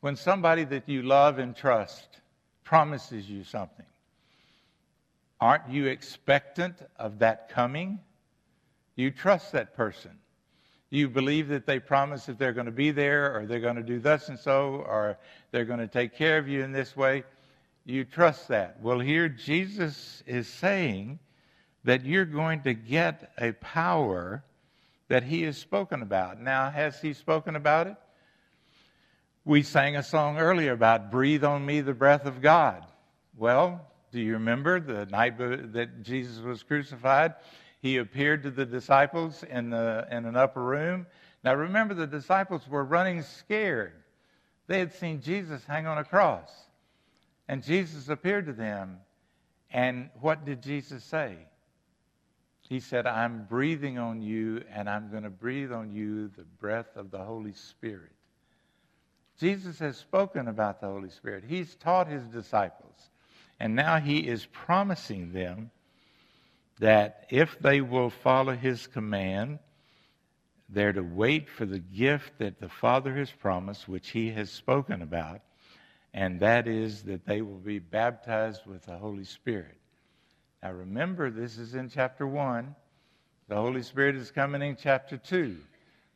when 0.06 0.16
somebody 0.16 0.64
that 0.64 0.88
you 0.88 1.02
love 1.02 1.40
and 1.40 1.56
trust 1.56 2.20
promises 2.64 3.28
you 3.28 3.44
something, 3.44 3.88
aren't 5.42 5.68
you 5.68 5.88
expectant 5.88 6.76
of 7.00 7.18
that 7.18 7.50
coming? 7.50 7.98
You 8.96 9.10
trust 9.10 9.54
that 9.54 9.76
person. 9.76 10.12
You 10.92 11.10
believe 11.10 11.48
that 11.48 11.66
they 11.66 11.80
promise 11.80 12.28
that 12.28 12.38
they're 12.38 12.54
going 12.54 12.68
to 12.68 12.72
be 12.72 12.92
there, 12.92 13.36
or 13.36 13.48
they're 13.48 13.60
going 13.60 13.78
to 13.78 13.82
do 13.82 13.98
thus 14.00 14.30
and 14.30 14.38
so, 14.38 14.86
or 14.88 15.18
they're 15.50 15.66
going 15.66 15.80
to 15.80 15.88
take 15.88 16.16
care 16.16 16.38
of 16.38 16.48
you 16.48 16.64
in 16.64 16.72
this 16.72 16.96
way. 16.96 17.24
You 17.84 18.06
trust 18.06 18.50
that. 18.50 18.80
Well, 18.84 19.00
here 19.00 19.28
Jesus 19.28 20.22
is 20.28 20.48
saying 20.48 21.18
that 21.84 22.06
you're 22.06 22.26
going 22.26 22.62
to 22.62 22.76
get 22.76 23.34
a 23.40 23.54
power 23.54 24.44
that 25.08 25.24
he 25.24 25.42
has 25.42 25.58
spoken 25.58 26.04
about. 26.04 26.40
Now, 26.40 26.70
has 26.70 27.02
he 27.02 27.14
spoken 27.14 27.56
about 27.56 27.88
it? 27.88 27.98
We 29.48 29.62
sang 29.62 29.96
a 29.96 30.02
song 30.02 30.40
earlier 30.40 30.72
about 30.72 31.12
breathe 31.12 31.44
on 31.44 31.64
me 31.64 31.82
the 31.82 31.94
breath 31.94 32.26
of 32.26 32.42
God. 32.42 32.84
Well, 33.38 33.86
Do 34.16 34.22
you 34.22 34.32
remember 34.36 34.80
the 34.80 35.06
night 35.08 35.38
that 35.38 36.02
Jesus 36.02 36.42
was 36.42 36.64
crucified? 36.64 37.34
He 37.82 37.98
appeared 37.98 38.44
to 38.44 38.50
the 38.50 38.66
disciples 38.66 39.44
in, 39.44 39.72
the, 39.72 40.08
in 40.10 40.26
an 40.26 40.38
upper 40.38 40.64
room. 40.64 41.06
Now 41.44 41.54
remember, 41.54 41.94
the 41.94 42.08
disciples 42.08 42.66
were 42.66 42.86
running 42.86 43.24
scared. 43.24 43.92
They 44.68 44.80
had 44.80 44.94
seen 44.94 45.22
Jesus 45.22 45.66
hang 45.66 45.86
on 45.86 45.98
a 45.98 46.06
cross. 46.06 46.50
And 47.50 47.62
Jesus 47.62 48.08
appeared 48.08 48.46
to 48.46 48.54
them. 48.54 49.00
And 49.70 50.10
what 50.22 50.46
did 50.46 50.64
Jesus 50.64 51.04
say? 51.04 51.36
He 52.62 52.80
said, 52.80 53.06
I'm 53.06 53.44
breathing 53.44 53.98
on 53.98 54.22
you, 54.22 54.64
and 54.74 54.90
I'm 54.90 55.12
going 55.12 55.24
to 55.24 55.30
breathe 55.30 55.74
on 55.74 55.92
you 55.92 56.30
the 56.30 56.46
breath 56.58 56.96
of 56.96 57.12
the 57.12 57.20
Holy 57.20 57.52
Spirit. 57.52 58.15
Jesus 59.40 59.80
has 59.80 59.98
spoken 59.98 60.48
about 60.48 60.80
the 60.80 60.88
Holy 60.88 61.10
Spirit. 61.10 61.44
He's 61.48 61.76
taught 61.76 62.08
his 62.08 62.24
disciples. 62.24 63.10
And 63.60 63.76
now 63.76 64.00
he 64.00 64.20
is 64.20 64.46
promising 64.46 65.32
them 65.34 65.72
that 66.80 67.26
if 67.30 67.58
they 67.60 67.82
will 67.82 68.10
follow 68.10 68.54
his 68.54 68.88
command, 68.88 69.60
they're 70.68 70.94
to 70.94 71.02
wait 71.02 71.50
for 71.50 71.66
the 71.66 71.80
gift 71.80 72.40
that 72.40 72.60
the 72.60 72.70
Father 72.70 73.16
has 73.16 73.32
promised, 73.32 73.88
which 73.88 74.10
he 74.10 74.32
has 74.32 74.50
spoken 74.50 75.02
about, 75.02 75.42
and 76.14 76.40
that 76.40 76.68
is 76.68 77.04
that 77.04 77.26
they 77.26 77.42
will 77.42 77.60
be 77.60 77.80
baptized 77.80 78.66
with 78.66 78.86
the 78.86 78.98
Holy 78.98 79.26
Spirit. 79.26 79.78
Now 80.64 80.72
remember, 80.72 81.30
this 81.30 81.58
is 81.58 81.76
in 81.76 81.90
chapter 81.90 82.26
1. 82.26 82.76
The 83.48 83.56
Holy 83.56 83.84
Spirit 83.84 84.16
is 84.16 84.32
coming 84.32 84.62
in 84.62 84.76
chapter 84.76 85.18
2 85.18 85.56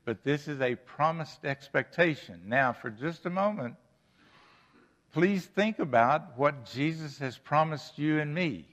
but 0.05 0.23
this 0.23 0.47
is 0.47 0.61
a 0.61 0.75
promised 0.75 1.45
expectation. 1.45 2.41
Now, 2.45 2.73
for 2.73 2.89
just 2.89 3.25
a 3.25 3.29
moment, 3.29 3.75
please 5.13 5.45
think 5.45 5.79
about 5.79 6.37
what 6.37 6.65
Jesus 6.65 7.19
has 7.19 7.37
promised 7.37 7.97
you 7.97 8.19
and 8.19 8.33
me. 8.33 8.65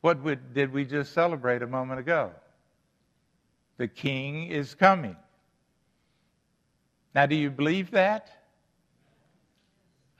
What 0.00 0.22
would, 0.22 0.54
did 0.54 0.72
we 0.72 0.84
just 0.84 1.12
celebrate 1.12 1.62
a 1.62 1.66
moment 1.66 2.00
ago? 2.00 2.32
The 3.76 3.88
King 3.88 4.46
is 4.46 4.74
coming. 4.74 5.16
Now, 7.14 7.26
do 7.26 7.34
you 7.34 7.50
believe 7.50 7.90
that? 7.90 8.30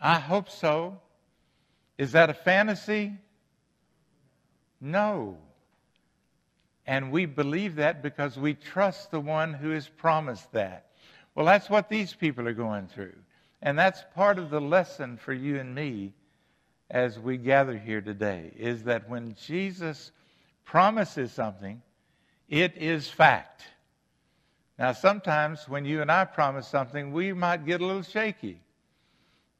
I 0.00 0.18
hope 0.18 0.48
so. 0.48 1.00
Is 1.98 2.12
that 2.12 2.30
a 2.30 2.34
fantasy? 2.34 3.12
No. 4.80 5.38
And 6.86 7.12
we 7.12 7.26
believe 7.26 7.76
that 7.76 8.02
because 8.02 8.36
we 8.36 8.54
trust 8.54 9.10
the 9.10 9.20
one 9.20 9.52
who 9.52 9.70
has 9.70 9.88
promised 9.88 10.50
that. 10.52 10.86
Well, 11.34 11.46
that's 11.46 11.70
what 11.70 11.88
these 11.88 12.12
people 12.12 12.48
are 12.48 12.54
going 12.54 12.88
through. 12.88 13.14
And 13.62 13.78
that's 13.78 14.02
part 14.14 14.38
of 14.38 14.50
the 14.50 14.60
lesson 14.60 15.16
for 15.16 15.32
you 15.32 15.58
and 15.58 15.74
me 15.74 16.14
as 16.90 17.18
we 17.18 17.36
gather 17.36 17.78
here 17.78 18.00
today 18.00 18.52
is 18.56 18.84
that 18.84 19.08
when 19.08 19.34
Jesus 19.34 20.10
promises 20.64 21.32
something, 21.32 21.80
it 22.48 22.76
is 22.76 23.08
fact. 23.08 23.62
Now, 24.78 24.92
sometimes 24.92 25.68
when 25.68 25.84
you 25.84 26.00
and 26.00 26.10
I 26.10 26.24
promise 26.24 26.66
something, 26.66 27.12
we 27.12 27.32
might 27.32 27.66
get 27.66 27.80
a 27.80 27.86
little 27.86 28.02
shaky. 28.02 28.60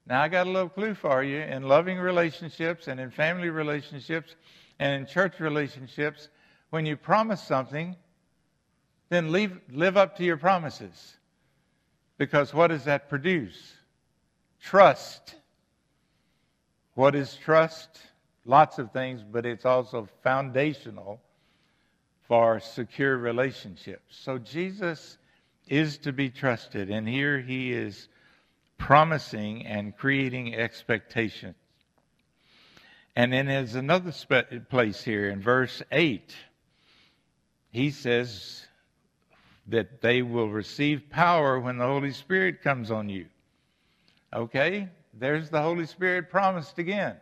Now, 0.07 0.23
I 0.23 0.29
got 0.29 0.47
a 0.47 0.51
little 0.51 0.71
clue 0.71 0.95
for 0.95 1.23
you. 1.23 1.39
In 1.39 1.65
loving 1.69 1.99
relationships 1.99 2.89
and 2.89 2.99
in 2.99 3.11
family 3.11 3.51
relationships 3.51 4.35
and 4.79 4.95
in 4.95 5.07
church 5.07 5.39
relationships, 5.39 6.29
when 6.71 6.87
you 6.87 6.97
promise 6.97 7.43
something, 7.43 7.97
then 9.09 9.33
leave, 9.33 9.61
live 9.71 9.97
up 9.97 10.17
to 10.17 10.25
your 10.25 10.37
promises. 10.37 11.17
Because 12.17 12.55
what 12.55 12.69
does 12.69 12.85
that 12.85 13.09
produce? 13.09 13.75
Trust. 14.63 15.35
What 16.95 17.15
is 17.15 17.37
trust? 17.37 18.01
Lots 18.45 18.79
of 18.79 18.93
things, 18.93 19.23
but 19.23 19.45
it's 19.45 19.65
also 19.65 20.09
foundational 20.23 21.21
for 22.27 22.61
secure 22.61 23.17
relationships. 23.17 24.17
So 24.23 24.39
Jesus 24.39 25.19
is 25.67 25.99
to 25.99 26.13
be 26.13 26.31
trusted, 26.31 26.91
and 26.91 27.09
here 27.09 27.41
he 27.41 27.73
is 27.73 28.09
promising 28.79 29.67
and 29.67 29.97
creating 29.97 30.55
expectations. 30.55 31.57
And 33.17 33.33
then 33.33 33.47
there's 33.47 33.75
another 33.75 34.13
place 34.69 35.03
here 35.03 35.29
in 35.29 35.41
verse 35.41 35.83
8 35.91 36.35
he 37.71 37.91
says 37.91 38.67
that 39.69 40.01
they 40.01 40.23
will 40.23 40.49
receive 40.49 41.09
power 41.11 41.59
when 41.61 41.79
the 41.79 41.87
Holy 41.87 42.13
Spirit 42.13 42.63
comes 42.63 42.91
on 42.91 43.09
you. 43.09 43.27
Okay? 44.33 44.89
There's 45.15 45.51
the 45.51 45.63
Holy 45.63 45.87
Spirit 45.87 46.31
promised 46.31 46.79
again. 46.79 47.17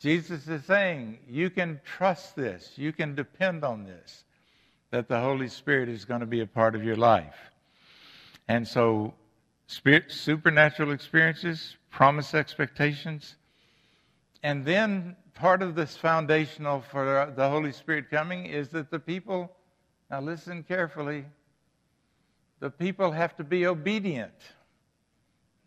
Jesus 0.00 0.46
is 0.46 0.64
saying, 0.64 1.18
you 1.28 1.50
can 1.50 1.80
trust 1.84 2.36
this, 2.36 2.72
you 2.76 2.92
can 2.92 3.16
depend 3.16 3.64
on 3.64 3.84
this, 3.84 4.24
that 4.90 5.08
the 5.08 5.20
Holy 5.20 5.48
Spirit 5.48 5.88
is 5.88 6.04
going 6.04 6.20
to 6.20 6.26
be 6.26 6.40
a 6.40 6.46
part 6.46 6.76
of 6.76 6.84
your 6.84 6.96
life. 6.96 7.34
And 8.46 8.66
so, 8.66 9.14
spirit, 9.66 10.12
supernatural 10.12 10.92
experiences, 10.92 11.76
promise 11.90 12.32
expectations, 12.32 13.34
and 14.42 14.64
then 14.64 15.16
part 15.34 15.62
of 15.62 15.74
this 15.74 15.96
foundational 15.96 16.80
for 16.80 17.32
the 17.36 17.48
Holy 17.48 17.72
Spirit 17.72 18.10
coming 18.10 18.46
is 18.46 18.68
that 18.70 18.90
the 18.90 18.98
people, 18.98 19.52
now 20.10 20.20
listen 20.20 20.62
carefully, 20.62 21.24
the 22.60 22.70
people 22.70 23.12
have 23.12 23.36
to 23.36 23.44
be 23.44 23.66
obedient. 23.66 24.32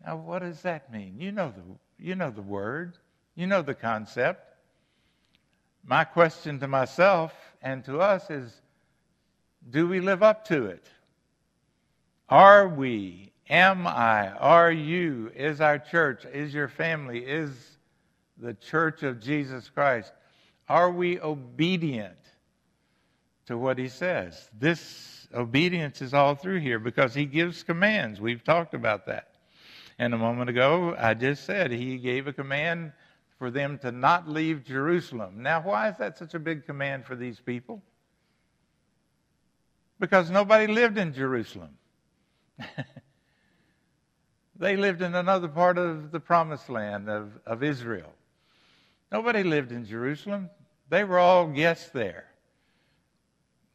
Now, 0.04 0.16
what 0.16 0.40
does 0.40 0.60
that 0.62 0.92
mean? 0.92 1.16
You 1.18 1.32
know 1.32 1.52
the, 1.56 2.04
you 2.04 2.14
know 2.14 2.30
the 2.30 2.42
word, 2.42 2.98
you 3.34 3.46
know 3.46 3.62
the 3.62 3.74
concept. 3.74 4.56
My 5.84 6.04
question 6.04 6.60
to 6.60 6.68
myself 6.68 7.32
and 7.62 7.84
to 7.84 8.00
us 8.00 8.30
is 8.30 8.60
do 9.70 9.86
we 9.86 10.00
live 10.00 10.22
up 10.22 10.46
to 10.48 10.66
it? 10.66 10.86
Are 12.28 12.68
we? 12.68 13.32
Am 13.48 13.86
I? 13.86 14.30
Are 14.30 14.72
you? 14.72 15.30
Is 15.34 15.60
our 15.60 15.78
church? 15.78 16.24
Is 16.32 16.52
your 16.52 16.68
family? 16.68 17.20
Is 17.20 17.71
the 18.42 18.54
church 18.54 19.04
of 19.04 19.20
Jesus 19.20 19.70
Christ, 19.70 20.12
are 20.68 20.90
we 20.90 21.20
obedient 21.20 22.16
to 23.46 23.56
what 23.56 23.78
he 23.78 23.88
says? 23.88 24.50
This 24.58 25.28
obedience 25.32 26.02
is 26.02 26.12
all 26.12 26.34
through 26.34 26.58
here 26.58 26.80
because 26.80 27.14
he 27.14 27.24
gives 27.24 27.62
commands. 27.62 28.20
We've 28.20 28.42
talked 28.42 28.74
about 28.74 29.06
that. 29.06 29.28
And 29.98 30.12
a 30.12 30.18
moment 30.18 30.50
ago, 30.50 30.96
I 30.98 31.14
just 31.14 31.44
said 31.44 31.70
he 31.70 31.98
gave 31.98 32.26
a 32.26 32.32
command 32.32 32.92
for 33.38 33.50
them 33.50 33.78
to 33.78 33.92
not 33.92 34.28
leave 34.28 34.64
Jerusalem. 34.64 35.42
Now, 35.42 35.62
why 35.62 35.90
is 35.90 35.96
that 35.98 36.18
such 36.18 36.34
a 36.34 36.38
big 36.38 36.66
command 36.66 37.06
for 37.06 37.14
these 37.14 37.38
people? 37.38 37.80
Because 40.00 40.30
nobody 40.30 40.66
lived 40.66 40.98
in 40.98 41.14
Jerusalem. 41.14 41.78
they 44.56 44.76
lived 44.76 45.00
in 45.00 45.14
another 45.14 45.48
part 45.48 45.78
of 45.78 46.10
the 46.10 46.20
promised 46.20 46.68
land 46.68 47.08
of, 47.08 47.38
of 47.46 47.62
Israel. 47.62 48.12
Nobody 49.12 49.42
lived 49.42 49.72
in 49.72 49.84
Jerusalem, 49.84 50.48
they 50.88 51.04
were 51.04 51.18
all 51.18 51.46
guests 51.46 51.90
there. 51.90 52.24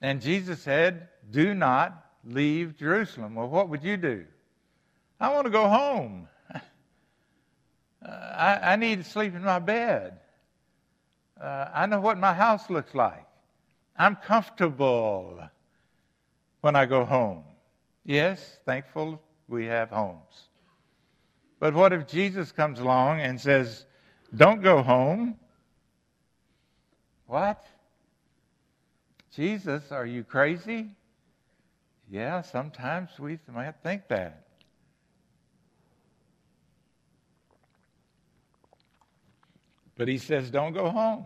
And 0.01 0.19
Jesus 0.19 0.59
said, 0.61 1.09
Do 1.29 1.53
not 1.53 2.05
leave 2.25 2.75
Jerusalem. 2.75 3.35
Well, 3.35 3.47
what 3.47 3.69
would 3.69 3.83
you 3.83 3.97
do? 3.97 4.25
I 5.19 5.31
want 5.33 5.45
to 5.45 5.51
go 5.51 5.67
home. 5.67 6.27
Uh, 6.53 6.59
I, 8.05 8.73
I, 8.73 8.75
need 8.75 9.03
to 9.03 9.09
sleep 9.09 9.35
in 9.35 9.43
my 9.43 9.59
bed. 9.59 10.19
Uh, 11.39 11.69
I 11.73 11.85
know 11.85 11.99
what 11.99 12.17
my 12.17 12.33
house 12.33 12.69
looks 12.69 12.93
like. 12.93 13.25
I'm 13.97 14.15
comfortable 14.15 15.39
when 16.61 16.75
I 16.75 16.85
go 16.85 17.05
home. 17.05 17.43
Yes, 18.05 18.59
thankful 18.65 19.21
we 19.47 19.65
have 19.65 19.89
homes. 19.89 20.49
But 21.59 21.73
what 21.73 21.93
if 21.93 22.07
Jesus 22.07 22.51
comes 22.51 22.79
along 22.79 23.21
and 23.21 23.41
says, 23.41 23.86
don't 24.35 24.61
go 24.61 24.81
home. 24.81 25.35
What? 27.27 27.65
Jesus, 29.33 29.91
are 29.91 30.05
you 30.05 30.23
crazy? 30.23 30.89
Yeah, 32.09 32.41
sometimes 32.41 33.09
we 33.19 33.37
might 33.51 33.75
think 33.83 34.07
that. 34.07 34.43
But 39.97 40.07
he 40.07 40.17
says, 40.17 40.49
don't 40.49 40.73
go 40.73 40.89
home. 40.89 41.25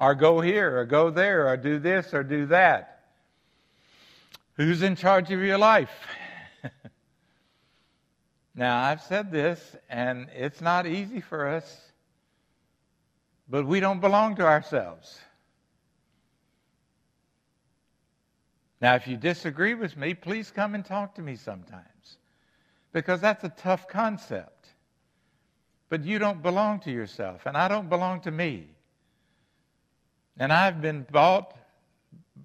Or 0.00 0.14
go 0.14 0.40
here, 0.40 0.78
or 0.78 0.84
go 0.84 1.10
there, 1.10 1.48
or 1.48 1.56
do 1.56 1.78
this, 1.78 2.14
or 2.14 2.22
do 2.22 2.46
that. 2.46 3.00
Who's 4.54 4.82
in 4.82 4.96
charge 4.96 5.30
of 5.32 5.40
your 5.40 5.58
life? 5.58 5.90
now, 8.54 8.80
I've 8.82 9.02
said 9.02 9.32
this, 9.32 9.76
and 9.88 10.28
it's 10.34 10.60
not 10.60 10.86
easy 10.86 11.20
for 11.20 11.48
us 11.48 11.87
but 13.48 13.66
we 13.66 13.80
don't 13.80 14.00
belong 14.00 14.36
to 14.36 14.46
ourselves. 14.46 15.18
Now, 18.80 18.94
if 18.94 19.08
you 19.08 19.16
disagree 19.16 19.74
with 19.74 19.96
me, 19.96 20.14
please 20.14 20.50
come 20.50 20.74
and 20.74 20.84
talk 20.84 21.14
to 21.16 21.22
me 21.22 21.34
sometimes 21.34 22.18
because 22.92 23.20
that's 23.20 23.44
a 23.44 23.48
tough 23.48 23.88
concept. 23.88 24.68
But 25.88 26.04
you 26.04 26.18
don't 26.18 26.42
belong 26.42 26.80
to 26.80 26.90
yourself, 26.90 27.46
and 27.46 27.56
I 27.56 27.66
don't 27.66 27.88
belong 27.88 28.20
to 28.22 28.30
me. 28.30 28.68
And 30.38 30.52
I've 30.52 30.80
been 30.80 31.06
bought 31.10 31.56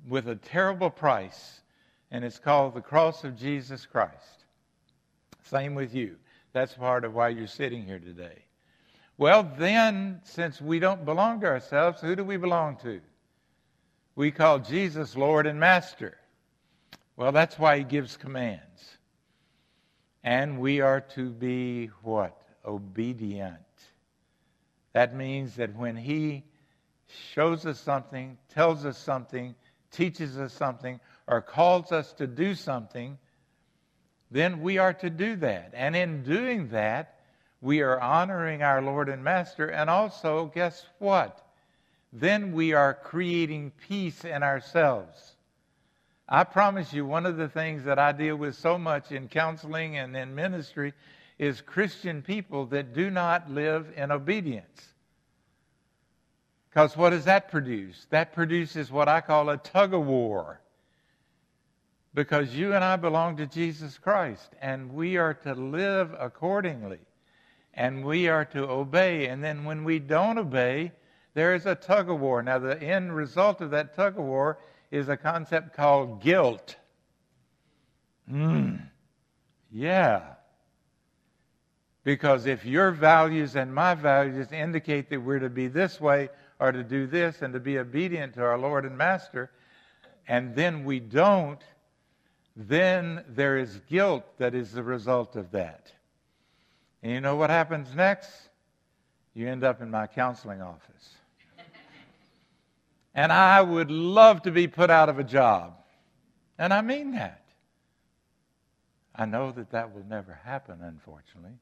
with 0.07 0.27
a 0.27 0.35
terrible 0.35 0.89
price, 0.89 1.61
and 2.09 2.23
it's 2.23 2.39
called 2.39 2.73
the 2.73 2.81
cross 2.81 3.23
of 3.23 3.37
Jesus 3.37 3.85
Christ. 3.85 4.45
Same 5.43 5.75
with 5.75 5.93
you. 5.93 6.15
That's 6.53 6.73
part 6.73 7.03
of 7.03 7.13
why 7.13 7.29
you're 7.29 7.47
sitting 7.47 7.83
here 7.83 7.99
today. 7.99 8.43
Well, 9.17 9.49
then, 9.57 10.21
since 10.23 10.59
we 10.59 10.79
don't 10.79 11.05
belong 11.05 11.41
to 11.41 11.47
ourselves, 11.47 12.01
who 12.01 12.15
do 12.15 12.23
we 12.23 12.37
belong 12.37 12.77
to? 12.77 13.01
We 14.15 14.31
call 14.31 14.59
Jesus 14.59 15.15
Lord 15.15 15.45
and 15.45 15.59
Master. 15.59 16.17
Well, 17.15 17.31
that's 17.31 17.59
why 17.59 17.77
he 17.77 17.83
gives 17.83 18.17
commands. 18.17 18.97
And 20.23 20.59
we 20.59 20.81
are 20.81 21.01
to 21.15 21.29
be 21.29 21.87
what? 22.01 22.41
Obedient. 22.65 23.59
That 24.93 25.15
means 25.15 25.55
that 25.55 25.75
when 25.75 25.95
he 25.95 26.43
shows 27.33 27.65
us 27.65 27.79
something, 27.79 28.37
tells 28.49 28.85
us 28.85 28.97
something, 28.97 29.53
teaches 29.91 30.37
us 30.37 30.53
something, 30.53 30.99
or 31.27 31.41
calls 31.41 31.91
us 31.91 32.13
to 32.13 32.25
do 32.25 32.55
something, 32.55 33.17
then 34.31 34.61
we 34.61 34.79
are 34.79 34.93
to 34.93 35.09
do 35.09 35.35
that. 35.37 35.71
And 35.73 35.95
in 35.95 36.23
doing 36.23 36.69
that, 36.69 37.19
we 37.63 37.79
are 37.79 37.97
honoring 37.97 38.61
our 38.61 38.81
Lord 38.81 39.07
and 39.07 39.23
Master. 39.23 39.67
And 39.67 39.89
also, 39.89 40.51
guess 40.53 40.85
what? 40.99 41.47
Then 42.11 42.51
we 42.51 42.73
are 42.73 42.93
creating 42.93 43.71
peace 43.87 44.25
in 44.25 44.43
ourselves. 44.43 45.37
I 46.27 46.43
promise 46.43 46.91
you, 46.91 47.05
one 47.05 47.25
of 47.25 47.37
the 47.37 47.47
things 47.47 47.85
that 47.85 47.97
I 47.97 48.11
deal 48.11 48.35
with 48.35 48.55
so 48.55 48.77
much 48.77 49.13
in 49.13 49.29
counseling 49.29 49.97
and 49.97 50.13
in 50.13 50.35
ministry 50.35 50.93
is 51.39 51.61
Christian 51.61 52.21
people 52.21 52.65
that 52.65 52.93
do 52.93 53.09
not 53.09 53.49
live 53.49 53.93
in 53.95 54.11
obedience. 54.11 54.89
Because 56.69 56.97
what 56.97 57.11
does 57.11 57.25
that 57.25 57.49
produce? 57.49 58.07
That 58.09 58.33
produces 58.33 58.91
what 58.91 59.07
I 59.07 59.21
call 59.21 59.49
a 59.49 59.57
tug 59.57 59.93
of 59.93 60.05
war. 60.05 60.59
Because 62.13 62.53
you 62.53 62.73
and 62.73 62.83
I 62.83 62.97
belong 62.97 63.37
to 63.37 63.47
Jesus 63.47 63.97
Christ, 63.97 64.49
and 64.61 64.91
we 64.93 65.15
are 65.15 65.33
to 65.33 65.53
live 65.53 66.13
accordingly, 66.19 66.99
and 67.73 68.03
we 68.03 68.27
are 68.27 68.45
to 68.45 68.69
obey. 68.69 69.27
And 69.27 69.43
then 69.43 69.65
when 69.65 69.83
we 69.83 69.99
don't 69.99 70.37
obey, 70.37 70.91
there 71.33 71.55
is 71.55 71.65
a 71.65 71.75
tug 71.75 72.09
of 72.09 72.19
war. 72.19 72.43
Now, 72.43 72.59
the 72.59 72.81
end 72.81 73.15
result 73.15 73.61
of 73.61 73.71
that 73.71 73.95
tug 73.95 74.17
of 74.17 74.25
war 74.25 74.59
is 74.91 75.09
a 75.09 75.17
concept 75.17 75.75
called 75.75 76.21
guilt. 76.21 76.75
Hmm. 78.29 78.75
Yeah. 79.71 80.21
Because 82.03 82.45
if 82.45 82.65
your 82.65 82.91
values 82.91 83.55
and 83.55 83.73
my 83.73 83.95
values 83.95 84.51
indicate 84.51 85.09
that 85.09 85.21
we're 85.21 85.39
to 85.39 85.49
be 85.49 85.67
this 85.67 85.99
way, 85.99 86.29
or 86.59 86.71
to 86.71 86.83
do 86.83 87.07
this 87.07 87.41
and 87.41 87.53
to 87.53 87.59
be 87.59 87.77
obedient 87.77 88.35
to 88.35 88.41
our 88.41 88.57
Lord 88.57 88.85
and 88.85 88.97
Master, 88.97 89.51
and 90.27 90.55
then 90.55 90.85
we 90.85 90.99
don't, 90.99 91.61
then 92.55 93.23
there 93.27 93.57
is 93.57 93.81
guilt 93.89 94.23
that 94.37 94.53
is 94.53 94.71
the 94.71 94.83
result 94.83 95.35
of 95.35 95.51
that. 95.51 95.91
And 97.03 97.11
you 97.11 97.21
know 97.21 97.35
what 97.35 97.51
happens 97.51 97.93
next? 97.93 98.31
You 99.35 99.47
end 99.47 99.63
up 99.63 99.81
in 99.81 99.91
my 99.91 100.07
counseling 100.07 100.61
office. 100.61 101.09
and 103.13 103.31
I 103.31 103.61
would 103.61 103.91
love 103.91 104.41
to 104.43 104.51
be 104.51 104.67
put 104.67 104.89
out 104.89 105.09
of 105.09 105.19
a 105.19 105.23
job. 105.23 105.75
And 106.57 106.73
I 106.73 106.81
mean 106.81 107.11
that. 107.11 107.43
I 109.15 109.25
know 109.25 109.51
that 109.51 109.69
that 109.71 109.93
will 109.93 110.05
never 110.05 110.33
happen, 110.43 110.79
unfortunately 110.81 111.59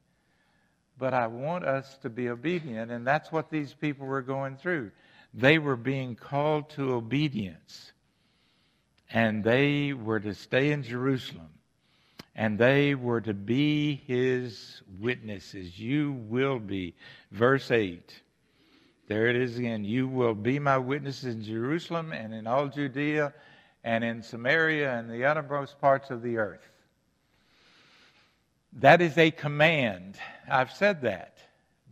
but 1.01 1.15
I 1.15 1.25
want 1.25 1.65
us 1.65 1.97
to 2.03 2.11
be 2.11 2.29
obedient. 2.29 2.91
And 2.91 3.05
that's 3.05 3.31
what 3.31 3.49
these 3.49 3.73
people 3.73 4.05
were 4.05 4.21
going 4.21 4.55
through. 4.55 4.91
They 5.33 5.57
were 5.57 5.75
being 5.75 6.15
called 6.15 6.69
to 6.71 6.93
obedience. 6.93 7.91
And 9.09 9.43
they 9.43 9.93
were 9.93 10.19
to 10.19 10.35
stay 10.35 10.71
in 10.71 10.83
Jerusalem. 10.83 11.49
And 12.35 12.57
they 12.57 12.95
were 12.95 13.21
to 13.21 13.33
be 13.33 14.01
his 14.07 14.81
witnesses. 14.99 15.77
You 15.77 16.13
will 16.13 16.59
be. 16.59 16.95
Verse 17.31 17.71
8. 17.71 18.21
There 19.07 19.27
it 19.27 19.35
is 19.35 19.57
again. 19.57 19.83
You 19.83 20.07
will 20.07 20.33
be 20.33 20.57
my 20.57 20.77
witnesses 20.77 21.35
in 21.35 21.43
Jerusalem 21.43 22.13
and 22.13 22.33
in 22.33 22.47
all 22.47 22.67
Judea 22.67 23.33
and 23.83 24.03
in 24.03 24.23
Samaria 24.23 24.97
and 24.97 25.09
the 25.09 25.25
uttermost 25.25 25.81
parts 25.81 26.09
of 26.09 26.21
the 26.21 26.37
earth. 26.37 26.65
That 28.73 29.01
is 29.01 29.17
a 29.17 29.31
command. 29.31 30.17
I've 30.49 30.71
said 30.71 31.01
that. 31.01 31.37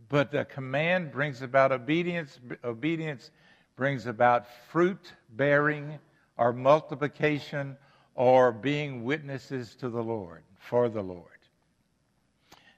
But 0.08 0.30
the 0.30 0.46
command 0.46 1.12
brings 1.12 1.42
about 1.42 1.72
obedience. 1.72 2.40
Obedience 2.64 3.30
brings 3.76 4.06
about 4.06 4.46
fruit 4.70 5.12
bearing 5.30 5.98
or 6.36 6.52
multiplication 6.52 7.76
or 8.20 8.52
being 8.52 9.02
witnesses 9.02 9.74
to 9.76 9.88
the 9.88 10.02
Lord, 10.02 10.42
for 10.58 10.90
the 10.90 11.00
Lord. 11.00 11.24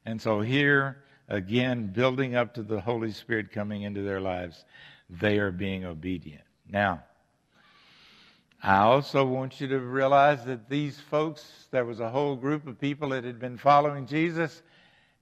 And 0.06 0.22
so 0.22 0.40
here, 0.40 1.02
again, 1.28 1.88
building 1.88 2.36
up 2.36 2.54
to 2.54 2.62
the 2.62 2.80
Holy 2.80 3.10
Spirit 3.10 3.50
coming 3.50 3.82
into 3.82 4.02
their 4.02 4.20
lives, 4.20 4.64
they 5.10 5.40
are 5.40 5.50
being 5.50 5.84
obedient. 5.84 6.44
Now, 6.70 7.02
I 8.62 8.76
also 8.82 9.24
want 9.26 9.60
you 9.60 9.66
to 9.66 9.80
realize 9.80 10.44
that 10.44 10.70
these 10.70 11.00
folks, 11.00 11.66
there 11.72 11.84
was 11.84 11.98
a 11.98 12.08
whole 12.08 12.36
group 12.36 12.68
of 12.68 12.80
people 12.80 13.08
that 13.08 13.24
had 13.24 13.40
been 13.40 13.58
following 13.58 14.06
Jesus, 14.06 14.62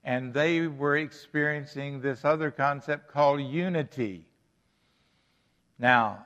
and 0.03 0.35
they 0.35 0.67
were 0.67 0.97
experiencing 0.97 1.99
this 1.99 2.23
other 2.23 2.51
concept 2.51 3.11
called 3.11 3.41
unity. 3.41 4.27
Now, 5.79 6.25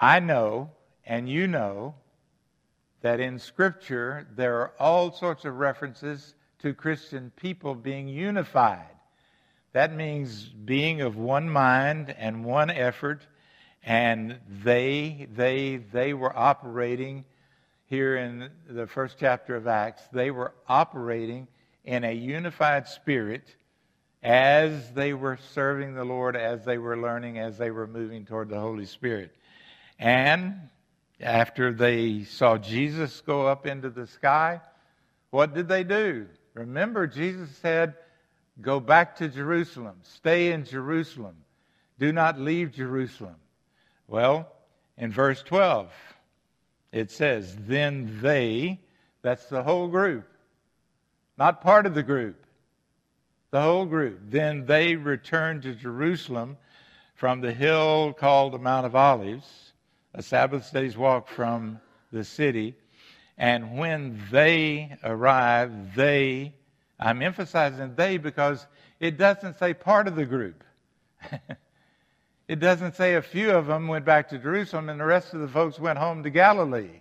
I 0.00 0.18
know, 0.18 0.72
and 1.04 1.28
you 1.28 1.46
know, 1.46 1.94
that 3.02 3.20
in 3.20 3.38
Scripture 3.38 4.26
there 4.36 4.56
are 4.56 4.72
all 4.78 5.12
sorts 5.12 5.44
of 5.44 5.56
references 5.56 6.34
to 6.60 6.74
Christian 6.74 7.30
people 7.36 7.74
being 7.74 8.08
unified. 8.08 8.88
That 9.72 9.94
means 9.94 10.44
being 10.44 11.02
of 11.02 11.16
one 11.16 11.48
mind 11.48 12.14
and 12.18 12.44
one 12.44 12.70
effort 12.70 13.26
and 13.86 14.38
they 14.64 15.28
they 15.34 15.76
they 15.76 16.12
were 16.12 16.36
operating 16.36 17.24
here 17.86 18.16
in 18.16 18.50
the 18.68 18.86
first 18.86 19.16
chapter 19.18 19.54
of 19.54 19.68
Acts. 19.68 20.02
They 20.12 20.32
were 20.32 20.52
operating 20.68 21.46
in 21.84 22.02
a 22.02 22.12
unified 22.12 22.88
spirit 22.88 23.54
as 24.22 24.90
they 24.92 25.14
were 25.14 25.38
serving 25.52 25.94
the 25.94 26.04
Lord, 26.04 26.34
as 26.34 26.64
they 26.64 26.78
were 26.78 26.96
learning, 26.96 27.38
as 27.38 27.58
they 27.58 27.70
were 27.70 27.86
moving 27.86 28.24
toward 28.24 28.48
the 28.48 28.58
Holy 28.58 28.86
Spirit. 28.86 29.30
And 30.00 30.68
after 31.20 31.72
they 31.72 32.24
saw 32.24 32.58
Jesus 32.58 33.20
go 33.22 33.46
up 33.46 33.66
into 33.66 33.90
the 33.90 34.06
sky, 34.06 34.60
what 35.30 35.54
did 35.54 35.68
they 35.68 35.84
do? 35.84 36.26
Remember, 36.54 37.06
Jesus 37.06 37.50
said, 37.58 37.94
Go 38.60 38.80
back 38.80 39.16
to 39.16 39.28
Jerusalem, 39.28 39.96
stay 40.02 40.52
in 40.52 40.64
Jerusalem, 40.64 41.36
do 41.98 42.12
not 42.12 42.40
leave 42.40 42.72
Jerusalem. 42.72 43.36
Well, 44.08 44.50
in 44.96 45.12
verse 45.12 45.42
12, 45.42 45.92
it 46.92 47.10
says, 47.10 47.54
Then 47.60 48.18
they, 48.22 48.80
that's 49.20 49.46
the 49.46 49.62
whole 49.62 49.88
group, 49.88 50.26
not 51.36 51.60
part 51.60 51.84
of 51.84 51.94
the 51.94 52.02
group, 52.02 52.46
the 53.50 53.60
whole 53.60 53.84
group, 53.84 54.20
then 54.28 54.66
they 54.66 54.96
returned 54.96 55.62
to 55.62 55.74
Jerusalem 55.74 56.56
from 57.14 57.40
the 57.40 57.52
hill 57.52 58.12
called 58.12 58.52
the 58.52 58.58
Mount 58.58 58.86
of 58.86 58.96
Olives, 58.96 59.65
a 60.16 60.22
Sabbath 60.22 60.72
day's 60.72 60.96
walk 60.96 61.28
from 61.28 61.80
the 62.10 62.24
city. 62.24 62.74
And 63.38 63.78
when 63.78 64.20
they 64.30 64.96
arrived, 65.04 65.94
they, 65.94 66.54
I'm 66.98 67.22
emphasizing 67.22 67.94
they 67.94 68.16
because 68.16 68.66
it 68.98 69.18
doesn't 69.18 69.58
say 69.58 69.74
part 69.74 70.08
of 70.08 70.16
the 70.16 70.24
group. 70.24 70.64
It 72.48 72.60
doesn't 72.60 72.94
say 72.94 73.14
a 73.14 73.22
few 73.22 73.50
of 73.50 73.66
them 73.66 73.88
went 73.88 74.04
back 74.04 74.28
to 74.28 74.38
Jerusalem 74.38 74.88
and 74.88 75.00
the 75.00 75.04
rest 75.04 75.34
of 75.34 75.40
the 75.40 75.48
folks 75.48 75.80
went 75.80 75.98
home 75.98 76.22
to 76.22 76.30
Galilee. 76.30 77.00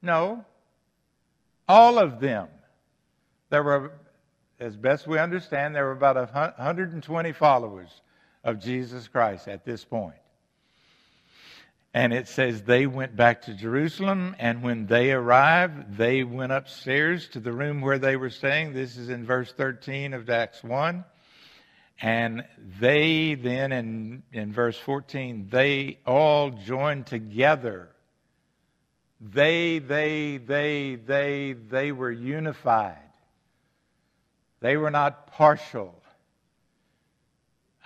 No, 0.00 0.44
all 1.68 1.98
of 1.98 2.18
them. 2.18 2.48
There 3.50 3.62
were, 3.62 3.92
as 4.58 4.74
best 4.74 5.06
we 5.06 5.18
understand, 5.18 5.74
there 5.74 5.84
were 5.84 5.92
about 5.92 6.16
120 6.16 7.32
followers 7.32 7.90
of 8.42 8.58
Jesus 8.58 9.06
Christ 9.06 9.48
at 9.48 9.66
this 9.66 9.84
point. 9.84 10.16
And 11.94 12.14
it 12.14 12.26
says 12.26 12.62
they 12.62 12.86
went 12.86 13.16
back 13.16 13.42
to 13.42 13.54
Jerusalem, 13.54 14.34
and 14.38 14.62
when 14.62 14.86
they 14.86 15.12
arrived, 15.12 15.98
they 15.98 16.24
went 16.24 16.52
upstairs 16.52 17.28
to 17.30 17.40
the 17.40 17.52
room 17.52 17.82
where 17.82 17.98
they 17.98 18.16
were 18.16 18.30
staying. 18.30 18.72
This 18.72 18.96
is 18.96 19.10
in 19.10 19.26
verse 19.26 19.52
13 19.52 20.14
of 20.14 20.30
Acts 20.30 20.64
1. 20.64 21.04
And 22.00 22.44
they 22.80 23.34
then, 23.34 23.72
in, 23.72 24.22
in 24.32 24.52
verse 24.52 24.78
14, 24.78 25.48
they 25.50 25.98
all 26.06 26.50
joined 26.50 27.06
together. 27.06 27.90
They, 29.20 29.78
they, 29.78 30.38
they, 30.38 30.96
they, 30.96 31.52
they 31.52 31.92
were 31.92 32.10
unified. 32.10 32.96
They 34.60 34.76
were 34.76 34.90
not 34.90 35.28
partial. 35.32 35.94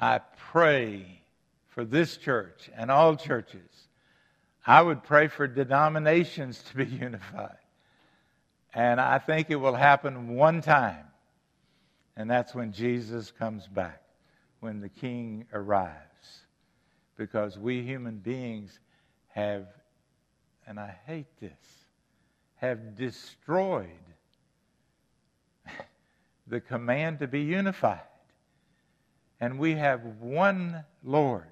I 0.00 0.20
pray 0.50 1.22
for 1.68 1.84
this 1.84 2.16
church 2.16 2.70
and 2.74 2.90
all 2.90 3.16
churches. 3.16 3.75
I 4.66 4.82
would 4.82 5.04
pray 5.04 5.28
for 5.28 5.46
denominations 5.46 6.62
to 6.70 6.76
be 6.76 6.86
unified. 7.00 7.56
And 8.74 9.00
I 9.00 9.18
think 9.18 9.50
it 9.50 9.56
will 9.56 9.74
happen 9.74 10.34
one 10.34 10.60
time, 10.60 11.06
and 12.16 12.28
that's 12.28 12.54
when 12.54 12.72
Jesus 12.72 13.30
comes 13.30 13.66
back, 13.66 14.02
when 14.60 14.80
the 14.80 14.88
King 14.88 15.46
arrives. 15.52 16.02
Because 17.16 17.56
we 17.56 17.80
human 17.82 18.18
beings 18.18 18.78
have, 19.28 19.66
and 20.66 20.78
I 20.78 20.94
hate 21.06 21.40
this, 21.40 21.50
have 22.56 22.96
destroyed 22.96 23.88
the 26.46 26.60
command 26.60 27.20
to 27.20 27.26
be 27.26 27.40
unified. 27.40 28.00
And 29.40 29.58
we 29.58 29.74
have 29.74 30.02
one 30.20 30.84
Lord. 31.02 31.46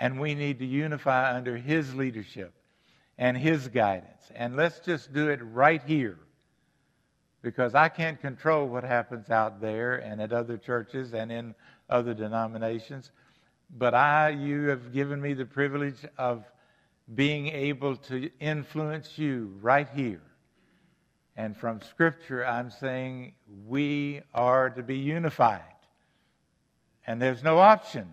And 0.00 0.20
we 0.20 0.34
need 0.34 0.58
to 0.58 0.66
unify 0.66 1.34
under 1.34 1.56
His 1.56 1.94
leadership 1.94 2.52
and 3.18 3.36
His 3.36 3.68
guidance. 3.68 4.30
And 4.34 4.56
let's 4.56 4.80
just 4.80 5.12
do 5.12 5.28
it 5.28 5.40
right 5.42 5.82
here. 5.84 6.18
Because 7.42 7.74
I 7.74 7.88
can't 7.88 8.20
control 8.20 8.68
what 8.68 8.84
happens 8.84 9.30
out 9.30 9.60
there 9.60 9.96
and 9.96 10.20
at 10.20 10.32
other 10.32 10.56
churches 10.56 11.12
and 11.12 11.32
in 11.32 11.54
other 11.90 12.14
denominations. 12.14 13.10
But 13.78 13.94
I, 13.94 14.30
you 14.30 14.68
have 14.68 14.92
given 14.92 15.20
me 15.20 15.34
the 15.34 15.44
privilege 15.44 16.06
of 16.18 16.44
being 17.14 17.48
able 17.48 17.96
to 17.96 18.30
influence 18.40 19.18
you 19.18 19.56
right 19.60 19.88
here 19.94 20.22
and 21.36 21.56
from 21.56 21.80
Scripture, 21.80 22.44
I'm 22.44 22.70
saying 22.70 23.32
we 23.66 24.20
are 24.34 24.68
to 24.70 24.82
be 24.82 24.98
unified. 24.98 25.62
And 27.06 27.20
there's 27.20 27.42
no 27.42 27.58
option 27.58 28.08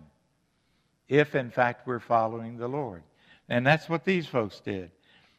if, 1.10 1.34
in 1.34 1.50
fact, 1.50 1.86
we're 1.86 1.98
following 1.98 2.56
the 2.56 2.68
Lord. 2.68 3.02
And 3.48 3.66
that's 3.66 3.88
what 3.88 4.04
these 4.04 4.28
folks 4.28 4.60
did. 4.60 4.92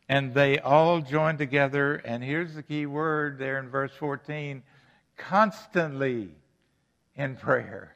And 0.09 0.33
they 0.33 0.59
all 0.59 0.99
joined 0.99 1.37
together, 1.37 1.95
and 1.95 2.21
here's 2.21 2.53
the 2.53 2.61
key 2.61 2.85
word 2.85 3.39
there 3.39 3.57
in 3.57 3.69
verse 3.69 3.93
14 3.97 4.61
constantly 5.17 6.29
in 7.15 7.37
prayer. 7.37 7.95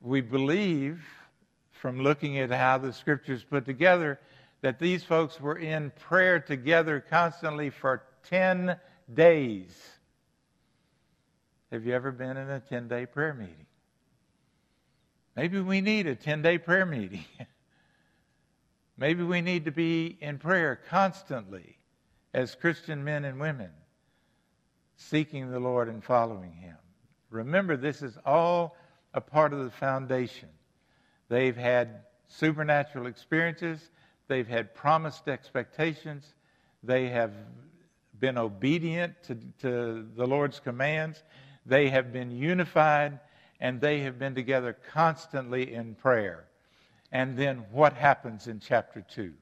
We 0.00 0.22
believe 0.22 1.04
from 1.72 2.00
looking 2.00 2.38
at 2.38 2.50
how 2.50 2.78
the 2.78 2.92
scriptures 2.92 3.44
put 3.44 3.66
together 3.66 4.18
that 4.62 4.78
these 4.78 5.04
folks 5.04 5.40
were 5.40 5.58
in 5.58 5.92
prayer 6.08 6.40
together 6.40 7.04
constantly 7.10 7.70
for 7.70 8.02
10 8.24 8.78
days. 9.12 9.76
Have 11.70 11.84
you 11.84 11.92
ever 11.92 12.10
been 12.10 12.36
in 12.36 12.48
a 12.48 12.60
10 12.60 12.88
day 12.88 13.04
prayer 13.04 13.34
meeting? 13.34 13.67
Maybe 15.38 15.60
we 15.60 15.80
need 15.80 16.08
a 16.08 16.16
10 16.16 16.42
day 16.42 16.58
prayer 16.58 16.84
meeting. 16.84 17.24
Maybe 18.98 19.22
we 19.22 19.40
need 19.40 19.66
to 19.66 19.70
be 19.70 20.18
in 20.20 20.38
prayer 20.38 20.80
constantly 20.88 21.78
as 22.34 22.56
Christian 22.56 23.04
men 23.04 23.24
and 23.24 23.38
women, 23.38 23.70
seeking 24.96 25.52
the 25.52 25.60
Lord 25.60 25.88
and 25.88 26.02
following 26.02 26.50
Him. 26.54 26.74
Remember, 27.30 27.76
this 27.76 28.02
is 28.02 28.18
all 28.26 28.76
a 29.14 29.20
part 29.20 29.52
of 29.52 29.62
the 29.62 29.70
foundation. 29.70 30.48
They've 31.28 31.56
had 31.56 32.00
supernatural 32.26 33.06
experiences, 33.06 33.90
They've 34.26 34.48
had 34.48 34.74
promised 34.74 35.28
expectations. 35.28 36.34
They 36.82 37.10
have 37.10 37.32
been 38.18 38.38
obedient 38.38 39.14
to, 39.22 39.36
to 39.60 40.04
the 40.16 40.26
Lord's 40.26 40.58
commands. 40.58 41.22
They 41.64 41.90
have 41.90 42.12
been 42.12 42.32
unified 42.32 43.20
and 43.60 43.80
they 43.80 44.00
have 44.00 44.18
been 44.18 44.34
together 44.34 44.76
constantly 44.92 45.72
in 45.72 45.94
prayer. 45.94 46.46
And 47.10 47.36
then 47.36 47.64
what 47.70 47.94
happens 47.94 48.46
in 48.46 48.60
chapter 48.60 49.04
2? 49.14 49.32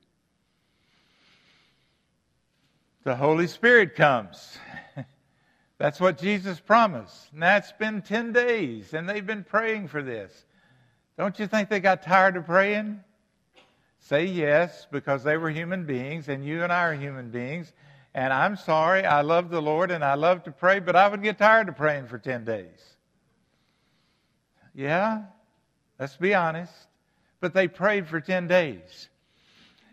The 3.04 3.16
Holy 3.16 3.46
Spirit 3.46 3.94
comes. 3.94 4.58
That's 5.78 6.00
what 6.00 6.18
Jesus 6.18 6.58
promised. 6.58 7.32
And 7.32 7.42
that's 7.42 7.70
been 7.72 8.00
10 8.00 8.32
days 8.32 8.94
and 8.94 9.06
they've 9.08 9.26
been 9.26 9.44
praying 9.44 9.88
for 9.88 10.02
this. 10.02 10.32
Don't 11.18 11.38
you 11.38 11.46
think 11.46 11.68
they 11.68 11.80
got 11.80 12.02
tired 12.02 12.36
of 12.36 12.46
praying? 12.46 13.00
say 14.06 14.24
yes 14.24 14.86
because 14.90 15.24
they 15.24 15.36
were 15.36 15.50
human 15.50 15.84
beings 15.84 16.28
and 16.28 16.44
you 16.44 16.62
and 16.62 16.72
I 16.72 16.84
are 16.84 16.94
human 16.94 17.30
beings. 17.30 17.72
And 18.14 18.32
I'm 18.32 18.56
sorry, 18.56 19.04
I 19.04 19.22
love 19.22 19.50
the 19.50 19.60
Lord 19.60 19.90
and 19.90 20.04
I 20.04 20.14
love 20.14 20.44
to 20.44 20.52
pray, 20.52 20.78
but 20.78 20.96
I 20.96 21.08
would 21.08 21.22
get 21.22 21.38
tired 21.38 21.68
of 21.68 21.76
praying 21.76 22.06
for 22.06 22.18
10 22.18 22.44
days. 22.44 22.95
Yeah, 24.76 25.22
let's 25.98 26.16
be 26.16 26.34
honest. 26.34 26.72
But 27.40 27.54
they 27.54 27.66
prayed 27.66 28.06
for 28.06 28.20
10 28.20 28.46
days. 28.46 29.08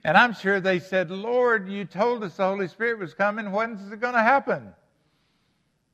And 0.04 0.18
I'm 0.18 0.34
sure 0.34 0.60
they 0.60 0.80
said, 0.80 1.10
Lord, 1.10 1.70
you 1.70 1.86
told 1.86 2.24
us 2.24 2.36
the 2.36 2.46
Holy 2.46 2.68
Spirit 2.68 3.00
was 3.00 3.14
coming. 3.14 3.52
When's 3.52 3.92
it 3.92 4.02
going 4.02 4.14
to 4.14 4.22
happen? 4.22 4.74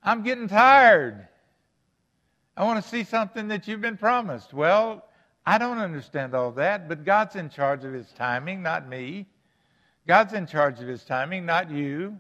I'm 0.04 0.24
getting 0.24 0.48
tired. 0.48 1.28
I 2.58 2.64
want 2.64 2.84
to 2.84 2.90
see 2.90 3.04
something 3.04 3.50
that 3.50 3.68
you've 3.68 3.82
been 3.82 3.98
promised. 3.98 4.54
Well, 4.54 5.06
I 5.46 5.60
don't 5.60 5.78
understand 5.78 6.34
all 6.34 6.52
that, 6.54 6.90
but 6.90 7.06
God's 7.06 7.36
in 7.36 7.50
charge 7.50 7.86
of 7.86 7.94
his 7.94 8.12
timing, 8.14 8.64
not 8.64 8.88
me. 8.88 9.28
God's 10.08 10.34
in 10.34 10.48
charge 10.48 10.80
of 10.80 10.88
his 10.88 11.04
timing, 11.04 11.46
not 11.46 11.70
you. 11.70 12.18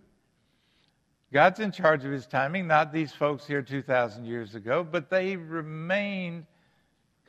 God's 1.34 1.60
in 1.60 1.71
charge 1.71 2.05
of 2.05 2.12
his 2.12 2.27
timing, 2.27 2.67
not 2.67 2.93
these 2.93 3.12
folks 3.12 3.45
here 3.45 3.62
2,000 3.62 4.25
years 4.25 4.55
ago, 4.55 4.84
but 4.84 5.10
they 5.10 5.36
remained 5.36 6.45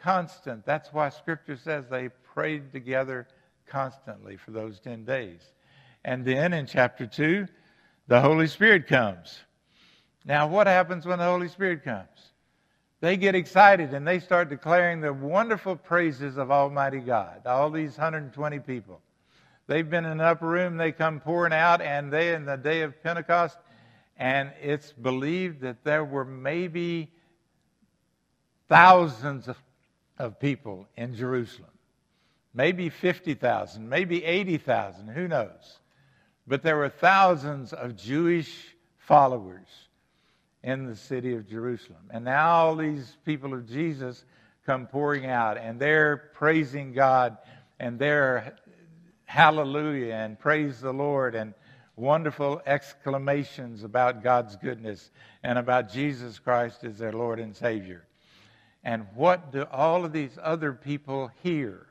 constant. 0.03 0.65
That's 0.67 0.93
why 0.93 1.09
Scripture 1.09 1.57
says 1.57 1.85
they 1.89 2.09
prayed 2.35 2.73
together 2.73 3.29
constantly 3.67 4.37
for 4.37 4.51
those 4.51 4.81
10 4.81 5.05
days. 5.05 5.41
And 6.05 6.25
then 6.25 6.53
in 6.53 6.67
chapter 6.67 7.07
2, 7.07 7.47
the 8.09 8.21
Holy 8.21 8.47
Spirit 8.47 8.87
comes. 8.87 9.39
Now, 10.25 10.49
what 10.49 10.67
happens 10.67 11.07
when 11.07 11.19
the 11.19 11.25
Holy 11.25 11.49
Spirit 11.49 11.85
comes? 11.85 12.31
they 13.01 13.17
get 13.17 13.35
excited 13.35 13.95
and 13.95 14.07
they 14.07 14.21
start 14.21 14.51
declaring 14.51 15.01
the 15.01 15.13
wonderful 15.13 15.75
praises 15.75 16.37
of 16.37 16.51
Almighty 16.51 17.01
God. 17.01 17.47
All 17.47 17.71
these 17.71 17.97
120 17.97 18.59
people. 18.61 19.01
They've 19.67 19.89
been 19.89 20.05
in 20.05 20.13
an 20.13 20.21
upper 20.21 20.47
room, 20.47 20.77
they 20.77 20.93
come 20.93 21.21
pouring 21.21 21.53
out, 21.53 21.81
and 21.81 22.13
they, 22.13 22.35
in 22.35 22.45
the 22.45 22.57
day 22.57 22.83
of 22.83 23.03
Pentecost, 23.03 23.57
and 24.17 24.51
it's 24.61 24.93
believed 24.93 25.61
that 25.63 25.85
there 25.85 26.05
were 26.05 26.25
maybe 26.25 27.11
thousands 28.69 29.49
of, 29.49 29.57
of 30.21 30.39
people 30.39 30.87
in 30.97 31.15
Jerusalem. 31.15 31.71
Maybe 32.53 32.91
50,000, 32.91 33.89
maybe 33.89 34.23
80,000, 34.25 35.09
who 35.09 35.27
knows? 35.27 35.79
But 36.47 36.63
there 36.63 36.77
were 36.77 36.91
thousands 36.91 37.73
of 37.73 37.97
Jewish 37.97 38.77
followers 38.99 39.67
in 40.63 40.87
the 40.87 40.97
city 40.97 41.35
of 41.35 41.49
Jerusalem. 41.49 42.11
And 42.11 42.25
now 42.25 42.51
all 42.51 42.77
these 42.77 43.17
people 43.25 43.55
of 43.55 43.67
Jesus 43.67 44.25
come 44.67 44.87
pouring 44.87 45.27
out 45.27 45.57
and 45.57 45.81
they're 45.81 46.31
praising 46.35 46.93
God 46.93 47.39
and 47.79 47.99
they're 47.99 48.57
hallelujah 49.25 50.15
and 50.15 50.39
praise 50.39 50.81
the 50.81 50.93
Lord 50.93 51.35
and 51.35 51.55
wonderful 51.97 52.61
exclamations 52.67 53.85
about 53.85 54.23
God's 54.23 54.57
goodness 54.57 55.11
and 55.43 55.59
about 55.59 55.91
Jesus 55.91 56.39
Christ 56.39 56.85
as 56.85 56.99
their 56.99 57.13
Lord 57.13 57.41
and 57.41 57.57
Savior. 57.57 58.05
And 58.83 59.07
what 59.15 59.53
do 59.53 59.67
all 59.71 60.05
of 60.05 60.13
these 60.13 60.39
other 60.43 60.73
people 60.73 61.31
hear? 61.43 61.87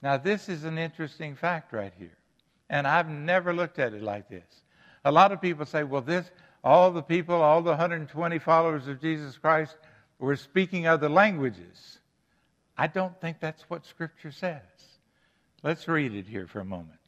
Now, 0.00 0.16
this 0.16 0.48
is 0.48 0.64
an 0.64 0.78
interesting 0.78 1.36
fact 1.36 1.72
right 1.72 1.92
here. 1.98 2.16
And 2.68 2.86
I've 2.86 3.08
never 3.08 3.52
looked 3.52 3.78
at 3.78 3.94
it 3.94 4.02
like 4.02 4.28
this. 4.28 4.62
A 5.04 5.12
lot 5.12 5.32
of 5.32 5.40
people 5.40 5.66
say, 5.66 5.84
well, 5.84 6.00
this, 6.00 6.30
all 6.64 6.90
the 6.90 7.02
people, 7.02 7.34
all 7.34 7.62
the 7.62 7.70
120 7.70 8.38
followers 8.38 8.86
of 8.88 9.00
Jesus 9.00 9.36
Christ, 9.36 9.76
were 10.18 10.36
speaking 10.36 10.86
other 10.86 11.08
languages. 11.08 11.98
I 12.78 12.86
don't 12.86 13.20
think 13.20 13.40
that's 13.40 13.68
what 13.68 13.84
Scripture 13.84 14.30
says. 14.30 14.60
Let's 15.62 15.86
read 15.86 16.14
it 16.14 16.26
here 16.26 16.46
for 16.46 16.60
a 16.60 16.64
moment. 16.64 16.98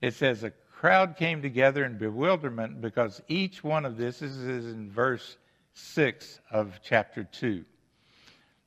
It 0.00 0.14
says, 0.14 0.42
A 0.42 0.50
crowd 0.50 1.16
came 1.16 1.42
together 1.42 1.84
in 1.84 1.98
bewilderment 1.98 2.80
because 2.80 3.22
each 3.28 3.62
one 3.62 3.84
of 3.84 3.96
this, 3.96 4.20
this 4.20 4.32
is 4.32 4.72
in 4.72 4.90
verse 4.90 5.36
6 5.74 6.40
of 6.50 6.80
chapter 6.82 7.24
2. 7.24 7.64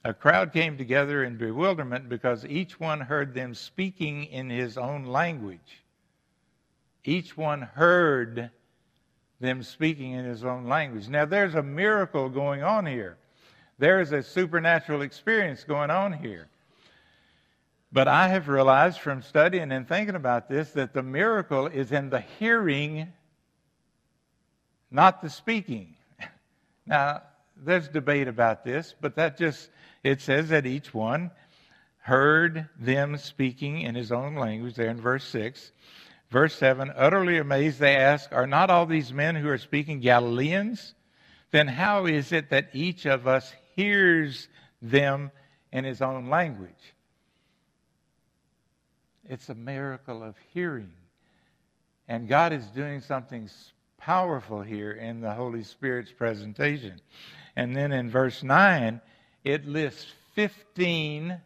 A 0.03 0.13
crowd 0.13 0.53
came 0.53 0.77
together 0.77 1.23
in 1.23 1.37
bewilderment 1.37 2.09
because 2.09 2.45
each 2.45 2.79
one 2.79 3.01
heard 3.01 3.33
them 3.33 3.53
speaking 3.53 4.25
in 4.25 4.49
his 4.49 4.77
own 4.77 5.05
language. 5.05 5.83
Each 7.03 7.35
one 7.35 7.61
heard 7.61 8.51
them 9.39 9.63
speaking 9.63 10.11
in 10.11 10.25
his 10.25 10.43
own 10.43 10.67
language. 10.67 11.09
Now, 11.09 11.25
there's 11.25 11.55
a 11.55 11.63
miracle 11.63 12.29
going 12.29 12.63
on 12.63 12.85
here. 12.85 13.17
There 13.77 13.99
is 13.99 14.11
a 14.11 14.23
supernatural 14.23 15.01
experience 15.01 15.63
going 15.63 15.89
on 15.89 16.13
here. 16.13 16.47
But 17.91 18.07
I 18.07 18.27
have 18.27 18.47
realized 18.47 18.99
from 18.99 19.21
studying 19.21 19.71
and 19.71 19.87
thinking 19.87 20.15
about 20.15 20.49
this 20.49 20.71
that 20.71 20.93
the 20.93 21.03
miracle 21.03 21.67
is 21.67 21.91
in 21.91 22.09
the 22.09 22.19
hearing, 22.19 23.11
not 24.91 25.21
the 25.21 25.29
speaking. 25.29 25.95
Now, 26.85 27.21
there's 27.57 27.87
debate 27.87 28.27
about 28.27 28.63
this, 28.63 28.93
but 28.99 29.15
that 29.15 29.37
just, 29.37 29.69
it 30.03 30.21
says 30.21 30.49
that 30.49 30.65
each 30.65 30.93
one 30.93 31.31
heard 31.99 32.69
them 32.79 33.17
speaking 33.17 33.81
in 33.81 33.95
his 33.95 34.11
own 34.11 34.35
language, 34.35 34.75
there 34.75 34.89
in 34.89 35.01
verse 35.01 35.23
6. 35.25 35.71
Verse 36.29 36.55
7 36.55 36.91
Utterly 36.95 37.37
amazed, 37.37 37.79
they 37.79 37.95
ask, 37.95 38.31
Are 38.31 38.47
not 38.47 38.69
all 38.69 38.85
these 38.85 39.13
men 39.13 39.35
who 39.35 39.49
are 39.49 39.57
speaking 39.57 39.99
Galileans? 39.99 40.93
Then 41.51 41.67
how 41.67 42.05
is 42.05 42.31
it 42.31 42.49
that 42.49 42.69
each 42.73 43.05
of 43.05 43.27
us 43.27 43.53
hears 43.75 44.47
them 44.81 45.31
in 45.71 45.83
his 45.83 46.01
own 46.01 46.29
language? 46.29 46.93
It's 49.27 49.49
a 49.49 49.55
miracle 49.55 50.21
of 50.21 50.35
hearing. 50.53 50.91
And 52.07 52.27
God 52.27 52.53
is 52.53 52.65
doing 52.67 53.01
something 53.01 53.49
powerful 54.05 54.61
here 54.61 54.91
in 54.91 55.19
the 55.19 55.33
Holy 55.33 55.63
Spirit's 55.63 56.11
presentation. 56.11 57.01
And 57.55 57.75
then 57.75 57.91
in 57.91 58.07
verse 58.07 58.43
9, 58.43 59.01
it 59.43 59.65
lists 59.65 60.05
15 60.35 61.41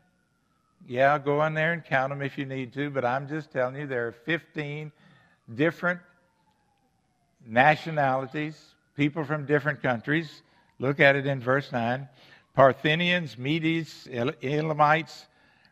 yeah, 0.87 1.19
go 1.19 1.43
in 1.43 1.53
there 1.53 1.71
and 1.73 1.85
count 1.85 2.09
them 2.09 2.21
if 2.23 2.37
you 2.37 2.45
need 2.45 2.73
to, 2.73 2.89
but 2.89 3.05
I'm 3.05 3.27
just 3.27 3.51
telling 3.51 3.75
you 3.75 3.85
there 3.85 4.07
are 4.07 4.11
15 4.11 4.91
different 5.53 5.99
nationalities, 7.45 8.59
people 8.95 9.23
from 9.23 9.45
different 9.45 9.83
countries. 9.83 10.41
Look 10.79 10.99
at 10.99 11.15
it 11.15 11.27
in 11.27 11.39
verse 11.41 11.71
9. 11.71 12.09
Parthians, 12.55 13.37
Medes, 13.37 14.07
Elamites, 14.11 15.27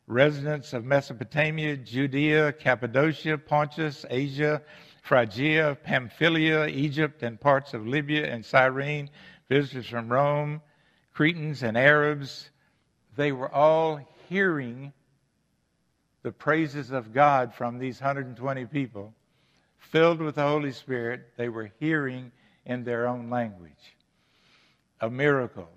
residents 0.06 0.74
of 0.74 0.86
Mesopotamia, 0.86 1.78
Judea, 1.78 2.54
Cappadocia, 2.54 3.40
Pontus, 3.40 4.06
Asia, 4.10 4.62
Phrygia, 5.08 5.78
Pamphylia, 5.84 6.66
Egypt, 6.68 7.24
and 7.24 7.40
parts 7.40 7.74
of 7.74 7.88
Libya 7.88 8.26
and 8.26 8.46
Cyrene, 8.46 9.10
visitors 9.48 9.88
from 9.88 10.10
Rome, 10.10 10.62
Cretans 11.14 11.64
and 11.64 11.78
Arabs. 11.78 12.50
They 13.16 13.32
were 13.32 13.50
all 13.50 14.02
hearing 14.28 14.92
the 16.24 16.34
praises 16.34 16.92
of 16.92 17.14
God 17.14 17.54
from 17.54 17.80
these 17.80 18.02
120 18.02 18.66
people, 18.66 19.14
filled 19.78 20.20
with 20.20 20.36
the 20.36 20.44
Holy 20.44 20.74
Spirit, 20.74 21.38
they 21.38 21.48
were 21.48 21.72
hearing 21.80 22.34
in 22.66 22.84
their 22.84 23.08
own 23.08 23.30
language. 23.30 23.96
A 25.00 25.10
miracle. 25.10 25.70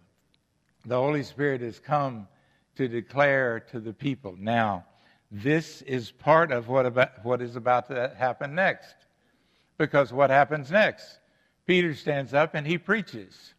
The 0.85 0.97
Holy 0.97 1.23
Spirit 1.23 1.61
has 1.61 1.79
come 1.79 2.27
to 2.75 2.89
declare 2.89 3.61
to 3.71 3.79
the 3.79 3.93
people. 3.93 4.35
Now, 4.37 4.87
this 5.31 5.83
is 5.83 6.11
part 6.11 6.51
of 6.51 6.67
what, 6.67 6.85
about, 6.85 7.25
what 7.25 7.41
is 7.41 7.55
about 7.55 7.87
to 7.91 8.13
happen 8.19 8.57
next. 8.57 8.97
Because 9.81 10.13
what 10.13 10.29
happens 10.29 10.71
next? 10.71 11.21
Peter 11.65 11.95
stands 11.95 12.35
up 12.35 12.55
and 12.55 12.67
he 12.67 12.77
preaches. 12.77 13.55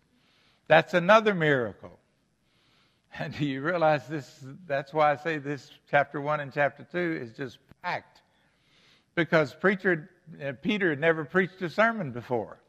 That's 0.68 0.94
another 0.94 1.34
miracle. 1.34 1.98
And 3.20 3.36
do 3.36 3.44
you 3.44 3.62
realize 3.62 4.08
this? 4.08 4.46
That's 4.68 4.94
why 4.94 5.12
I 5.12 5.16
say 5.18 5.38
this 5.38 5.70
chapter 5.90 6.22
1 6.22 6.40
and 6.40 6.54
chapter 6.54 6.88
2 6.90 7.20
is 7.24 7.36
just 7.36 7.58
packed. 7.82 8.22
Because 9.16 9.54
preacher, 9.54 10.12
uh, 10.42 10.54
Peter 10.62 10.92
had 10.92 11.00
never 11.00 11.26
preached 11.26 11.62
a 11.62 11.70
sermon 11.70 12.12
before. 12.12 12.62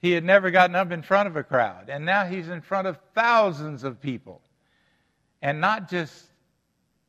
He 0.00 0.10
had 0.10 0.24
never 0.24 0.50
gotten 0.50 0.74
up 0.74 0.90
in 0.90 1.02
front 1.02 1.28
of 1.28 1.36
a 1.36 1.44
crowd. 1.44 1.88
And 1.88 2.04
now 2.04 2.24
he's 2.24 2.48
in 2.48 2.62
front 2.62 2.88
of 2.88 2.98
thousands 3.14 3.84
of 3.84 4.00
people. 4.00 4.40
And 5.40 5.60
not 5.60 5.88
just 5.88 6.24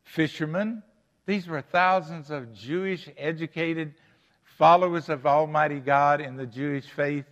fishermen, 0.04 0.84
these 1.26 1.48
were 1.48 1.62
thousands 1.62 2.30
of 2.30 2.54
Jewish 2.54 3.10
educated 3.18 3.96
followers 4.58 5.10
of 5.10 5.26
Almighty 5.26 5.80
God 5.80 6.22
in 6.22 6.36
the 6.36 6.46
Jewish 6.46 6.86
faith. 6.86 7.26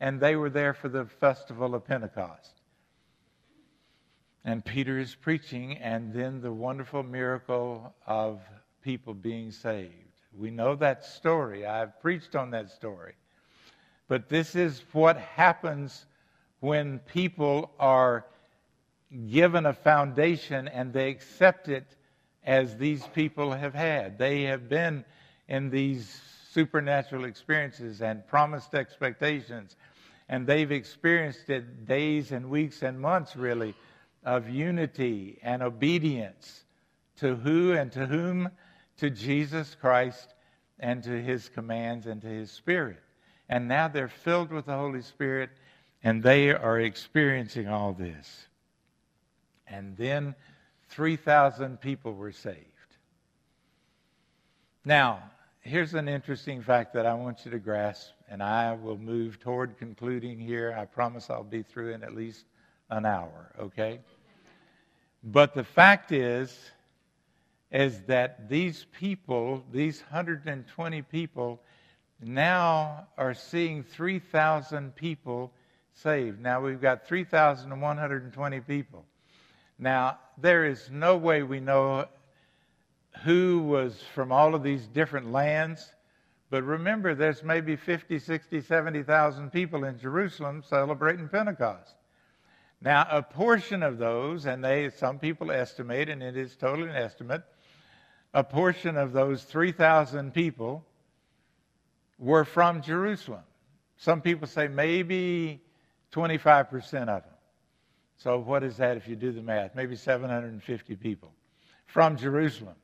And 0.00 0.18
they 0.18 0.36
were 0.36 0.50
there 0.50 0.72
for 0.72 0.88
the 0.88 1.04
festival 1.04 1.74
of 1.74 1.84
Pentecost 1.84 2.60
and 4.44 4.64
Peter 4.64 4.98
is 4.98 5.14
preaching, 5.14 5.76
and 5.78 6.12
then 6.12 6.40
the 6.40 6.52
wonderful 6.52 7.02
miracle 7.02 7.94
of 8.06 8.40
people 8.82 9.12
being 9.12 9.50
saved. 9.50 9.92
We 10.36 10.50
know 10.50 10.74
that 10.76 11.04
story. 11.04 11.66
I've 11.66 12.00
preached 12.00 12.34
on 12.34 12.50
that 12.52 12.70
story. 12.70 13.14
But 14.08 14.28
this 14.28 14.54
is 14.56 14.82
what 14.92 15.18
happens 15.18 16.06
when 16.60 17.00
people 17.00 17.70
are 17.78 18.26
given 19.28 19.66
a 19.66 19.72
foundation 19.72 20.68
and 20.68 20.92
they 20.92 21.10
accept 21.10 21.68
it 21.68 21.96
as 22.44 22.76
these 22.76 23.06
people 23.08 23.52
have 23.52 23.74
had. 23.74 24.18
They 24.18 24.44
have 24.44 24.68
been 24.68 25.04
in 25.48 25.70
these 25.70 26.20
supernatural 26.52 27.24
experiences 27.24 28.02
and 28.02 28.26
promised 28.26 28.74
expectations, 28.74 29.76
and 30.28 30.46
they've 30.46 30.72
experienced 30.72 31.48
it 31.50 31.86
days 31.86 32.32
and 32.32 32.50
weeks 32.50 32.82
and 32.82 33.00
months, 33.00 33.36
really 33.36 33.74
of 34.24 34.48
unity 34.48 35.38
and 35.42 35.62
obedience 35.62 36.64
to 37.18 37.36
who 37.36 37.72
and 37.72 37.92
to 37.92 38.06
whom? 38.06 38.50
To 38.98 39.10
Jesus 39.10 39.76
Christ 39.80 40.34
and 40.78 41.02
to 41.04 41.22
his 41.22 41.48
commands 41.48 42.06
and 42.06 42.20
to 42.22 42.28
his 42.28 42.50
Spirit. 42.50 43.00
And 43.48 43.68
now 43.68 43.88
they're 43.88 44.08
filled 44.08 44.50
with 44.50 44.66
the 44.66 44.76
Holy 44.76 45.02
Spirit 45.02 45.50
and 46.02 46.22
they 46.22 46.50
are 46.50 46.80
experiencing 46.80 47.68
all 47.68 47.92
this. 47.92 48.46
And 49.66 49.96
then 49.96 50.34
3,000 50.88 51.80
people 51.80 52.14
were 52.14 52.32
saved. 52.32 52.66
Now, 54.84 55.22
here's 55.62 55.94
an 55.94 56.08
interesting 56.08 56.62
fact 56.62 56.94
that 56.94 57.06
I 57.06 57.14
want 57.14 57.44
you 57.44 57.50
to 57.50 57.58
grasp, 57.58 58.10
and 58.28 58.42
I 58.42 58.74
will 58.74 58.98
move 58.98 59.40
toward 59.40 59.78
concluding 59.78 60.38
here. 60.38 60.74
I 60.76 60.84
promise 60.84 61.30
I'll 61.30 61.44
be 61.44 61.62
through 61.62 61.92
in 61.92 62.02
at 62.02 62.14
least 62.14 62.44
an 62.88 63.04
hour, 63.06 63.52
okay? 63.58 64.00
But 65.22 65.54
the 65.54 65.64
fact 65.64 66.12
is, 66.12 66.58
is 67.70 68.00
that 68.02 68.48
these 68.48 68.86
people, 68.98 69.62
these 69.70 70.00
120 70.00 71.02
people, 71.02 71.60
now 72.22 73.06
are 73.16 73.34
seeing 73.34 73.82
3,000 73.82 74.94
people 74.96 75.52
saved. 75.94 76.40
Now 76.40 76.60
we've 76.60 76.80
got 76.80 77.06
3,120 77.06 78.60
people. 78.60 79.04
Now, 79.78 80.18
there 80.36 80.66
is 80.66 80.90
no 80.90 81.16
way 81.16 81.42
we 81.42 81.60
know 81.60 82.06
who 83.24 83.62
was 83.62 84.02
from 84.14 84.32
all 84.32 84.54
of 84.54 84.62
these 84.62 84.86
different 84.86 85.32
lands. 85.32 85.92
But 86.48 86.62
remember, 86.64 87.14
there's 87.14 87.42
maybe 87.42 87.76
50, 87.76 88.18
60, 88.18 88.60
70,000 88.60 89.50
people 89.50 89.84
in 89.84 89.98
Jerusalem 89.98 90.62
celebrating 90.68 91.28
Pentecost. 91.28 91.94
Now, 92.82 93.06
a 93.10 93.22
portion 93.22 93.82
of 93.82 93.98
those, 93.98 94.46
and 94.46 94.64
they 94.64 94.90
some 94.90 95.18
people 95.18 95.52
estimate, 95.52 96.08
and 96.08 96.22
it 96.22 96.36
is 96.36 96.56
totally 96.56 96.88
an 96.88 96.96
estimate, 96.96 97.42
a 98.32 98.42
portion 98.42 98.96
of 98.96 99.12
those 99.12 99.42
3,000 99.44 100.32
people 100.32 100.84
were 102.18 102.44
from 102.44 102.80
Jerusalem. 102.80 103.42
Some 103.96 104.22
people 104.22 104.46
say 104.46 104.66
maybe 104.66 105.60
25% 106.12 107.02
of 107.02 107.06
them. 107.06 107.24
So, 108.16 108.38
what 108.38 108.62
is 108.62 108.76
that 108.78 108.96
if 108.96 109.08
you 109.08 109.16
do 109.16 109.32
the 109.32 109.42
math? 109.42 109.74
Maybe 109.74 109.96
750 109.96 110.96
people 110.96 111.32
from 111.86 112.16
Jerusalem. 112.16 112.76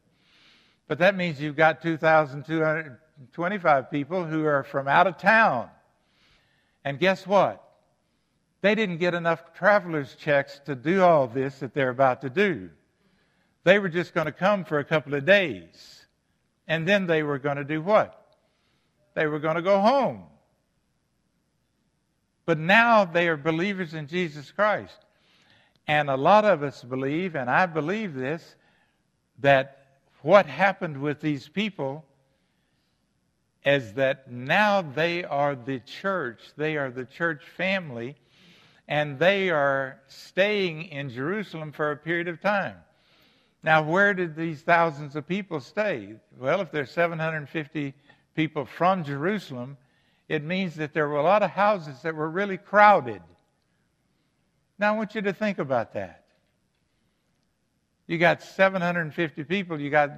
But 0.88 0.98
that 0.98 1.16
means 1.16 1.40
you've 1.40 1.56
got 1.56 1.82
2,225 1.82 3.90
people 3.90 4.24
who 4.24 4.44
are 4.44 4.62
from 4.62 4.88
out 4.88 5.06
of 5.06 5.18
town. 5.18 5.68
And 6.84 6.98
guess 6.98 7.26
what? 7.26 7.62
They 8.60 8.74
didn't 8.74 8.98
get 8.98 9.14
enough 9.14 9.54
traveler's 9.54 10.14
checks 10.14 10.60
to 10.66 10.74
do 10.74 11.02
all 11.02 11.26
this 11.26 11.60
that 11.60 11.74
they're 11.74 11.90
about 11.90 12.22
to 12.22 12.30
do. 12.30 12.70
They 13.64 13.78
were 13.78 13.88
just 13.88 14.14
going 14.14 14.26
to 14.26 14.32
come 14.32 14.64
for 14.64 14.78
a 14.78 14.84
couple 14.84 15.14
of 15.14 15.24
days. 15.24 16.06
And 16.68 16.86
then 16.86 17.06
they 17.06 17.22
were 17.22 17.38
going 17.38 17.56
to 17.56 17.64
do 17.64 17.82
what? 17.82 18.22
They 19.14 19.26
were 19.26 19.40
going 19.40 19.56
to 19.56 19.62
go 19.62 19.80
home. 19.80 20.24
But 22.44 22.58
now 22.58 23.04
they 23.04 23.28
are 23.28 23.36
believers 23.36 23.92
in 23.92 24.06
Jesus 24.06 24.52
Christ. 24.52 24.96
And 25.88 26.10
a 26.10 26.16
lot 26.16 26.44
of 26.44 26.62
us 26.62 26.82
believe, 26.82 27.34
and 27.34 27.50
I 27.50 27.66
believe 27.66 28.14
this, 28.14 28.54
that 29.40 29.85
what 30.22 30.46
happened 30.46 31.00
with 31.00 31.20
these 31.20 31.48
people 31.48 32.04
is 33.64 33.94
that 33.94 34.30
now 34.30 34.80
they 34.80 35.24
are 35.24 35.56
the 35.56 35.80
church, 35.80 36.40
they 36.56 36.76
are 36.76 36.90
the 36.90 37.04
church 37.04 37.42
family, 37.56 38.16
and 38.88 39.18
they 39.18 39.50
are 39.50 40.00
staying 40.06 40.84
in 40.84 41.10
Jerusalem 41.10 41.72
for 41.72 41.90
a 41.90 41.96
period 41.96 42.28
of 42.28 42.40
time. 42.40 42.76
Now, 43.64 43.82
where 43.82 44.14
did 44.14 44.36
these 44.36 44.62
thousands 44.62 45.16
of 45.16 45.26
people 45.26 45.58
stay? 45.58 46.14
Well, 46.38 46.60
if 46.60 46.70
there's 46.70 46.92
750 46.92 47.94
people 48.36 48.64
from 48.64 49.02
Jerusalem, 49.02 49.76
it 50.28 50.44
means 50.44 50.76
that 50.76 50.92
there 50.92 51.08
were 51.08 51.16
a 51.16 51.24
lot 51.24 51.42
of 51.42 51.50
houses 51.50 52.02
that 52.02 52.14
were 52.14 52.30
really 52.30 52.58
crowded. 52.58 53.22
Now, 54.78 54.94
I 54.94 54.96
want 54.96 55.16
you 55.16 55.22
to 55.22 55.32
think 55.32 55.58
about 55.58 55.94
that. 55.94 56.25
You 58.06 58.18
got 58.18 58.42
750 58.42 59.44
people, 59.44 59.80
you 59.80 59.90
got 59.90 60.10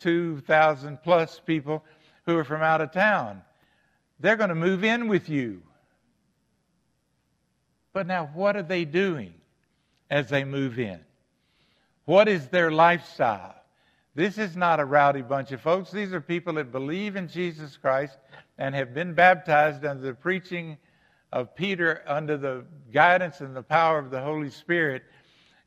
2,000 0.00 0.98
plus 1.02 1.40
people 1.44 1.82
who 2.26 2.36
are 2.36 2.44
from 2.44 2.62
out 2.62 2.80
of 2.80 2.92
town. 2.92 3.42
They're 4.20 4.36
going 4.36 4.50
to 4.50 4.54
move 4.54 4.84
in 4.84 5.08
with 5.08 5.28
you. 5.28 5.62
But 7.92 8.06
now, 8.06 8.30
what 8.34 8.56
are 8.56 8.62
they 8.62 8.84
doing 8.84 9.34
as 10.10 10.28
they 10.28 10.44
move 10.44 10.78
in? 10.78 11.00
What 12.04 12.28
is 12.28 12.48
their 12.48 12.70
lifestyle? 12.70 13.54
This 14.14 14.38
is 14.38 14.56
not 14.56 14.80
a 14.80 14.84
rowdy 14.84 15.22
bunch 15.22 15.52
of 15.52 15.60
folks. 15.60 15.90
These 15.90 16.12
are 16.12 16.20
people 16.20 16.54
that 16.54 16.72
believe 16.72 17.16
in 17.16 17.28
Jesus 17.28 17.76
Christ 17.76 18.18
and 18.58 18.74
have 18.74 18.92
been 18.92 19.14
baptized 19.14 19.84
under 19.84 20.02
the 20.02 20.14
preaching 20.14 20.76
of 21.32 21.54
Peter, 21.54 22.02
under 22.06 22.36
the 22.36 22.64
guidance 22.92 23.40
and 23.40 23.56
the 23.56 23.62
power 23.62 23.98
of 23.98 24.10
the 24.10 24.20
Holy 24.20 24.50
Spirit. 24.50 25.02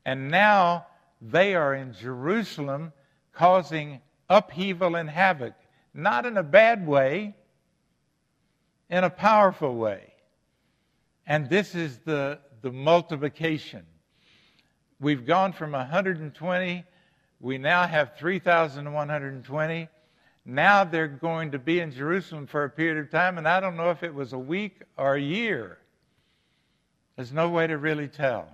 And 0.04 0.30
now 0.30 0.86
they 1.30 1.54
are 1.54 1.74
in 1.74 1.92
Jerusalem 1.92 2.92
causing 3.32 4.00
upheaval 4.28 4.96
and 4.96 5.08
havoc, 5.08 5.54
not 5.92 6.26
in 6.26 6.36
a 6.36 6.42
bad 6.42 6.86
way, 6.86 7.34
in 8.88 9.04
a 9.04 9.10
powerful 9.10 9.74
way. 9.74 10.12
And 11.26 11.48
this 11.48 11.74
is 11.74 11.98
the, 12.04 12.38
the 12.62 12.70
multiplication. 12.70 13.84
We've 15.00 15.26
gone 15.26 15.52
from 15.52 15.72
120, 15.72 16.84
we 17.40 17.58
now 17.58 17.86
have 17.86 18.16
3,120. 18.16 19.88
Now 20.48 20.84
they're 20.84 21.08
going 21.08 21.50
to 21.50 21.58
be 21.58 21.80
in 21.80 21.90
Jerusalem 21.90 22.46
for 22.46 22.64
a 22.64 22.70
period 22.70 22.98
of 22.98 23.10
time, 23.10 23.36
and 23.36 23.48
I 23.48 23.58
don't 23.60 23.76
know 23.76 23.90
if 23.90 24.02
it 24.02 24.14
was 24.14 24.32
a 24.32 24.38
week 24.38 24.82
or 24.96 25.16
a 25.16 25.20
year. 25.20 25.78
There's 27.16 27.32
no 27.32 27.48
way 27.48 27.66
to 27.66 27.76
really 27.76 28.08
tell. 28.08 28.48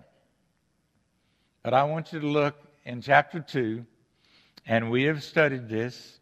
But 1.63 1.75
I 1.75 1.85
want 1.85 2.13
you 2.13 2.21
to 2.21 2.27
look 2.27 2.57
in 2.85 3.01
chapter 3.01 3.41
2, 3.41 3.85
and 4.67 4.91
we 4.91 5.05
have 5.05 5.23
studied 5.23 5.69
this, 5.69 6.19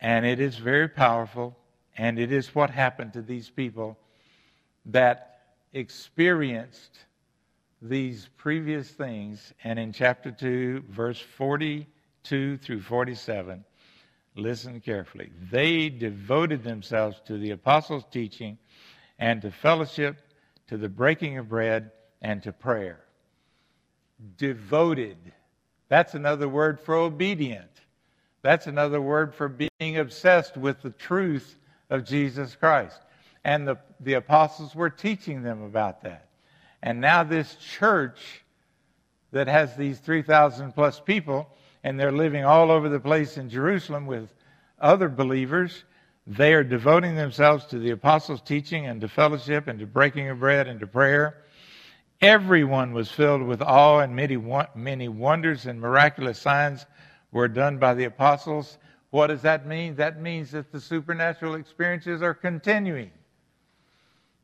and 0.00 0.26
it 0.26 0.40
is 0.40 0.56
very 0.56 0.88
powerful, 0.88 1.56
and 1.96 2.18
it 2.18 2.32
is 2.32 2.54
what 2.54 2.70
happened 2.70 3.12
to 3.14 3.22
these 3.22 3.50
people 3.50 3.98
that 4.86 5.40
experienced 5.72 6.98
these 7.82 8.28
previous 8.36 8.90
things. 8.90 9.52
And 9.64 9.78
in 9.78 9.92
chapter 9.92 10.30
2, 10.30 10.84
verse 10.88 11.20
42 11.20 12.56
through 12.58 12.80
47, 12.82 13.64
listen 14.34 14.80
carefully. 14.80 15.30
They 15.50 15.88
devoted 15.88 16.62
themselves 16.62 17.20
to 17.26 17.38
the 17.38 17.50
apostles' 17.52 18.04
teaching 18.10 18.58
and 19.18 19.40
to 19.42 19.50
fellowship, 19.50 20.18
to 20.68 20.76
the 20.76 20.88
breaking 20.88 21.38
of 21.38 21.48
bread, 21.48 21.90
and 22.20 22.42
to 22.42 22.52
prayer. 22.52 23.00
Devoted. 24.36 25.16
That's 25.88 26.14
another 26.14 26.48
word 26.48 26.80
for 26.80 26.94
obedient. 26.96 27.70
That's 28.42 28.66
another 28.66 29.00
word 29.00 29.34
for 29.34 29.48
being 29.48 29.98
obsessed 29.98 30.56
with 30.56 30.82
the 30.82 30.90
truth 30.90 31.56
of 31.90 32.04
Jesus 32.04 32.54
Christ. 32.54 33.00
And 33.44 33.66
the, 33.66 33.78
the 34.00 34.14
apostles 34.14 34.74
were 34.74 34.90
teaching 34.90 35.42
them 35.42 35.62
about 35.62 36.02
that. 36.02 36.28
And 36.82 37.00
now 37.00 37.24
this 37.24 37.56
church 37.56 38.44
that 39.32 39.48
has 39.48 39.76
these 39.76 39.98
3,000 39.98 40.72
plus 40.72 41.00
people, 41.00 41.48
and 41.84 41.98
they're 41.98 42.12
living 42.12 42.44
all 42.44 42.70
over 42.70 42.88
the 42.88 43.00
place 43.00 43.36
in 43.36 43.50
Jerusalem 43.50 44.06
with 44.06 44.32
other 44.80 45.08
believers, 45.08 45.84
they 46.26 46.54
are 46.54 46.64
devoting 46.64 47.14
themselves 47.14 47.66
to 47.66 47.78
the 47.78 47.90
apostles' 47.90 48.42
teaching 48.42 48.86
and 48.86 49.00
to 49.00 49.08
fellowship 49.08 49.68
and 49.68 49.78
to 49.78 49.86
breaking 49.86 50.28
of 50.28 50.40
bread 50.40 50.66
and 50.66 50.80
to 50.80 50.86
prayer. 50.86 51.36
Everyone 52.20 52.92
was 52.92 53.10
filled 53.10 53.42
with 53.42 53.60
awe, 53.60 53.98
and 53.98 54.16
many, 54.16 54.38
many 54.74 55.08
wonders 55.08 55.66
and 55.66 55.80
miraculous 55.80 56.38
signs 56.38 56.86
were 57.30 57.48
done 57.48 57.78
by 57.78 57.94
the 57.94 58.04
apostles. 58.04 58.78
What 59.10 59.26
does 59.28 59.42
that 59.42 59.66
mean? 59.66 59.96
That 59.96 60.20
means 60.20 60.50
that 60.52 60.72
the 60.72 60.80
supernatural 60.80 61.54
experiences 61.54 62.22
are 62.22 62.34
continuing 62.34 63.10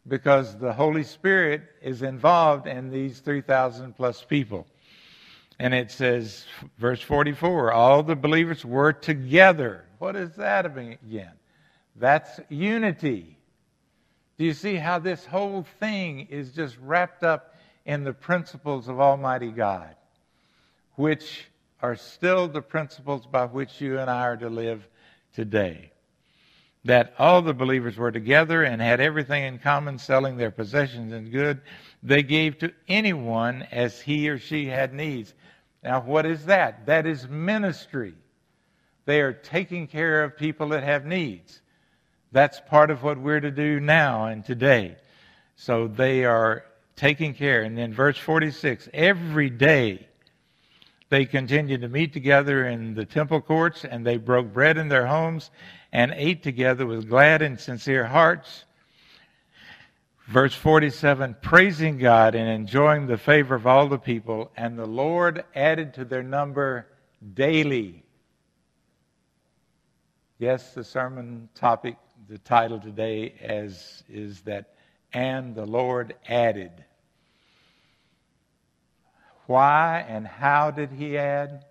because 0.07 0.57
the 0.59 0.73
Holy 0.73 1.05
Spirit 1.05 1.63
is 1.81 2.03
involved 2.03 2.67
in 2.67 2.91
these 2.91 3.21
3,000 3.21 3.97
plus 3.97 4.23
people. 4.23 4.67
And 5.59 5.73
it 5.73 5.91
says, 5.91 6.45
verse 6.79 7.01
44, 7.01 7.73
all 7.73 8.03
the 8.03 8.17
believers 8.17 8.65
were 8.65 8.93
together. 8.93 9.85
What 9.99 10.17
is 10.17 10.35
that 10.37 10.67
again? 10.67 11.33
That's 11.97 12.41
unity. 12.49 13.39
Do 14.39 14.45
you 14.45 14.55
see 14.55 14.75
how 14.75 14.99
this 14.99 15.25
whole 15.25 15.65
thing 15.79 16.27
is 16.31 16.53
just 16.53 16.77
wrapped 16.81 17.23
up 17.23 17.52
in 17.85 18.05
the 18.05 18.13
principles 18.13 18.89
of 18.89 19.01
Almighty 19.01 19.51
God, 19.51 19.95
which 20.95 21.47
are 21.81 21.97
still 21.97 22.49
the 22.49 22.63
principles 22.63 23.27
by 23.27 23.47
which 23.47 23.81
you 23.81 23.99
and 23.99 24.11
I 24.11 24.23
are 24.23 24.37
to 24.37 24.49
live 24.49 24.87
today? 25.35 25.93
that 26.85 27.15
all 27.19 27.43
the 27.43 27.55
believers 27.55 27.97
were 27.97 28.11
together 28.11 28.63
and 28.65 28.83
had 28.83 29.01
everything 29.01 29.45
in 29.45 29.59
common, 29.59 29.99
selling 29.99 30.37
their 30.37 30.51
possessions 30.51 31.13
and 31.13 31.31
good. 31.31 31.61
They 32.03 32.23
gave 32.23 32.59
to 32.59 32.73
anyone 32.89 33.63
as 33.71 34.01
he 34.01 34.29
or 34.29 34.39
she 34.39 34.67
had 34.67 34.93
needs. 34.93 35.33
Now, 35.83 36.01
what 36.01 36.27
is 36.27 36.47
that? 36.47 36.87
That 36.87 37.07
is 37.07 37.29
ministry. 37.29 38.15
They 39.05 39.21
are 39.21 39.33
taking 39.33 39.87
care 39.87 40.25
of 40.25 40.37
people 40.37 40.71
that 40.71 40.83
have 40.83 41.05
needs. 41.05 41.61
That's 42.33 42.61
part 42.61 42.91
of 42.91 43.03
what 43.03 43.19
we're 43.19 43.41
to 43.41 43.51
do 43.51 43.79
now 43.79 44.27
and 44.27 44.45
today. 44.45 44.97
So 45.55 45.87
they 45.87 46.25
are 46.25 46.65
taking 46.97 47.35
care. 47.35 47.63
And 47.63 47.77
then 47.77 47.93
verse 47.93 48.19
46 48.19 48.89
every 48.93 49.51
day 49.51 50.09
they 51.09 51.27
continued 51.27 51.83
to 51.83 51.89
meet 51.89 52.15
together 52.15 52.67
in 52.67 52.95
the 52.95 53.05
temple 53.05 53.43
courts 53.43 53.85
and 53.85 54.07
they 54.07 54.17
broke 54.17 54.53
bread 54.53 54.79
in 54.79 54.89
their 54.89 55.07
homes 55.07 55.51
and 55.93 56.13
ate 56.17 56.43
together 56.43 56.87
with 56.87 57.09
glad 57.09 57.43
and 57.43 57.61
sincere 57.61 58.07
hearts. 58.07 58.65
Verse 60.27 60.55
47 60.55 61.37
praising 61.43 61.99
God 61.99 62.35
and 62.35 62.49
enjoying 62.49 63.07
the 63.07 63.19
favor 63.19 63.55
of 63.55 63.67
all 63.67 63.89
the 63.89 63.99
people, 63.99 64.51
and 64.57 64.79
the 64.79 64.87
Lord 64.87 65.45
added 65.55 65.93
to 65.95 66.07
their 66.07 66.23
number 66.23 66.87
daily. 67.35 68.03
Yes, 70.39 70.73
the 70.73 70.85
sermon 70.85 71.51
topic, 71.55 71.97
the 72.29 72.39
title 72.39 72.81
today 72.81 73.35
as 73.43 74.03
is 74.09 74.41
that, 74.43 74.72
and 75.13 75.55
the 75.55 75.67
Lord 75.67 76.15
added. 76.29 76.73
Why 79.47 80.05
and 80.09 80.27
how 80.27 80.71
did 80.71 80.93
he 80.93 81.19
add? 81.19 81.65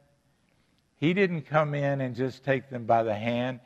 He 0.97 1.13
didn't 1.13 1.43
come 1.43 1.73
in 1.73 2.01
and 2.01 2.15
just 2.15 2.43
take 2.43 2.69
them 2.69 2.85
by 2.85 3.03
the 3.03 3.15
hand 3.15 3.61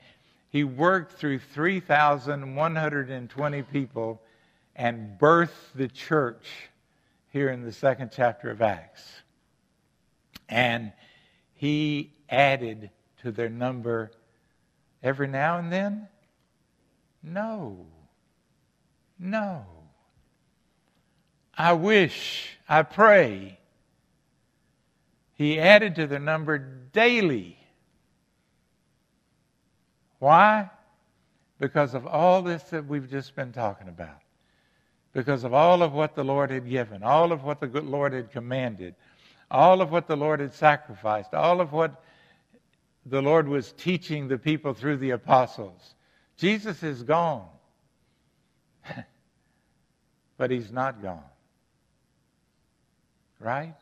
he 0.56 0.64
worked 0.64 1.20
through 1.20 1.40
3,120 1.40 3.64
people 3.64 4.22
and 4.74 5.20
birthed 5.20 5.74
the 5.76 5.90
church 5.90 6.48
here 7.34 7.50
in 7.50 7.66
the 7.66 7.74
second 7.74 8.12
chapter 8.16 8.50
of 8.50 8.62
Acts. 8.62 9.04
And 10.48 10.94
he 11.56 12.14
added 12.30 12.90
to 13.24 13.34
their 13.34 13.50
number 13.50 14.12
every 15.04 15.28
now 15.28 15.58
and 15.58 15.74
then? 15.74 16.08
No. 17.22 17.86
No. 19.18 19.66
I 21.58 21.74
wish, 21.74 22.58
I 22.68 22.84
pray. 22.84 23.58
He 25.36 25.60
added 25.60 25.96
to 25.96 26.08
the 26.08 26.20
number 26.20 26.58
daily 26.58 27.58
why? 30.20 30.72
Because 31.60 31.94
of 31.94 32.08
all 32.08 32.42
this 32.42 32.64
that 32.64 32.88
we've 32.88 33.10
just 33.10 33.36
been 33.36 33.52
talking 33.52 33.88
about. 33.88 34.22
Because 35.14 35.44
of 35.44 35.54
all 35.54 35.82
of 35.82 35.94
what 35.94 36.16
the 36.16 36.24
Lord 36.24 36.50
had 36.50 36.68
given, 36.68 37.04
all 37.04 37.32
of 37.32 37.44
what 37.44 37.60
the 37.60 37.68
Lord 37.68 38.14
had 38.14 38.32
commanded, 38.32 38.96
all 39.52 39.82
of 39.82 39.92
what 39.92 40.08
the 40.08 40.16
Lord 40.16 40.40
had 40.40 40.54
sacrificed, 40.54 41.34
all 41.34 41.62
of 41.62 41.72
what 41.72 42.04
the 43.06 43.22
Lord 43.22 43.48
was 43.48 43.72
teaching 43.74 44.28
the 44.28 44.38
people 44.38 44.74
through 44.74 44.98
the 44.98 45.12
apostles. 45.12 45.94
Jesus 46.38 46.82
is 46.82 47.04
gone. 47.04 47.48
But 50.38 50.52
he's 50.52 50.72
not 50.72 51.02
gone. 51.02 51.24
Right? 53.40 53.76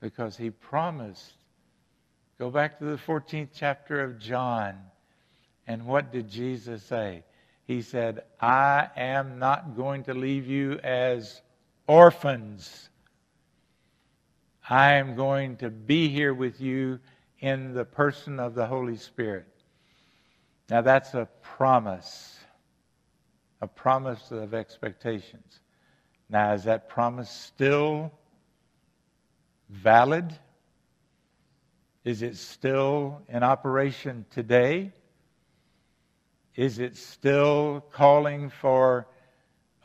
Because 0.00 0.36
he 0.36 0.50
promised. 0.50 1.32
Go 2.38 2.50
back 2.50 2.78
to 2.78 2.84
the 2.84 2.96
14th 2.96 3.50
chapter 3.54 4.02
of 4.02 4.18
John. 4.18 4.76
And 5.66 5.86
what 5.86 6.10
did 6.10 6.28
Jesus 6.28 6.82
say? 6.82 7.22
He 7.64 7.82
said, 7.82 8.24
I 8.40 8.88
am 8.96 9.38
not 9.38 9.76
going 9.76 10.04
to 10.04 10.14
leave 10.14 10.46
you 10.46 10.80
as 10.82 11.40
orphans. 11.86 12.88
I 14.68 14.94
am 14.94 15.14
going 15.14 15.58
to 15.58 15.70
be 15.70 16.08
here 16.08 16.34
with 16.34 16.60
you 16.60 16.98
in 17.38 17.74
the 17.74 17.84
person 17.84 18.40
of 18.40 18.56
the 18.56 18.66
Holy 18.66 18.96
Spirit. 18.96 19.46
Now, 20.68 20.82
that's 20.82 21.14
a 21.14 21.28
promise, 21.42 22.39
a 23.60 23.66
promise 23.66 24.30
of 24.30 24.54
expectations. 24.54 25.60
Now, 26.28 26.52
is 26.54 26.64
that 26.64 26.88
promise 26.88 27.30
still 27.30 28.12
valid? 29.68 30.32
Is 32.04 32.22
it 32.22 32.36
still 32.36 33.22
in 33.28 33.42
operation 33.42 34.24
today? 34.30 34.92
Is 36.56 36.78
it 36.78 36.96
still 36.96 37.84
calling 37.92 38.50
for 38.50 39.06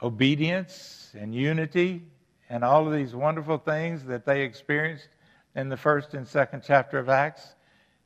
obedience 0.02 1.12
and 1.18 1.34
unity 1.34 2.04
and 2.50 2.64
all 2.64 2.88
of 2.88 2.94
these 2.94 3.16
wonderful 3.16 3.58
things 3.58 4.06
that 4.06 4.26
they 4.26 4.44
experienced 4.44 5.10
in 5.56 5.70
the 5.70 5.78
first 5.78 6.14
and 6.14 6.28
second 6.28 6.64
chapter 6.66 7.00
of 7.00 7.10
Acts? 7.10 7.56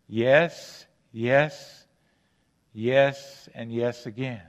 Yes, 0.07 0.85
yes, 1.11 1.85
yes, 2.73 3.49
and 3.53 3.71
yes 3.71 4.05
again. 4.05 4.41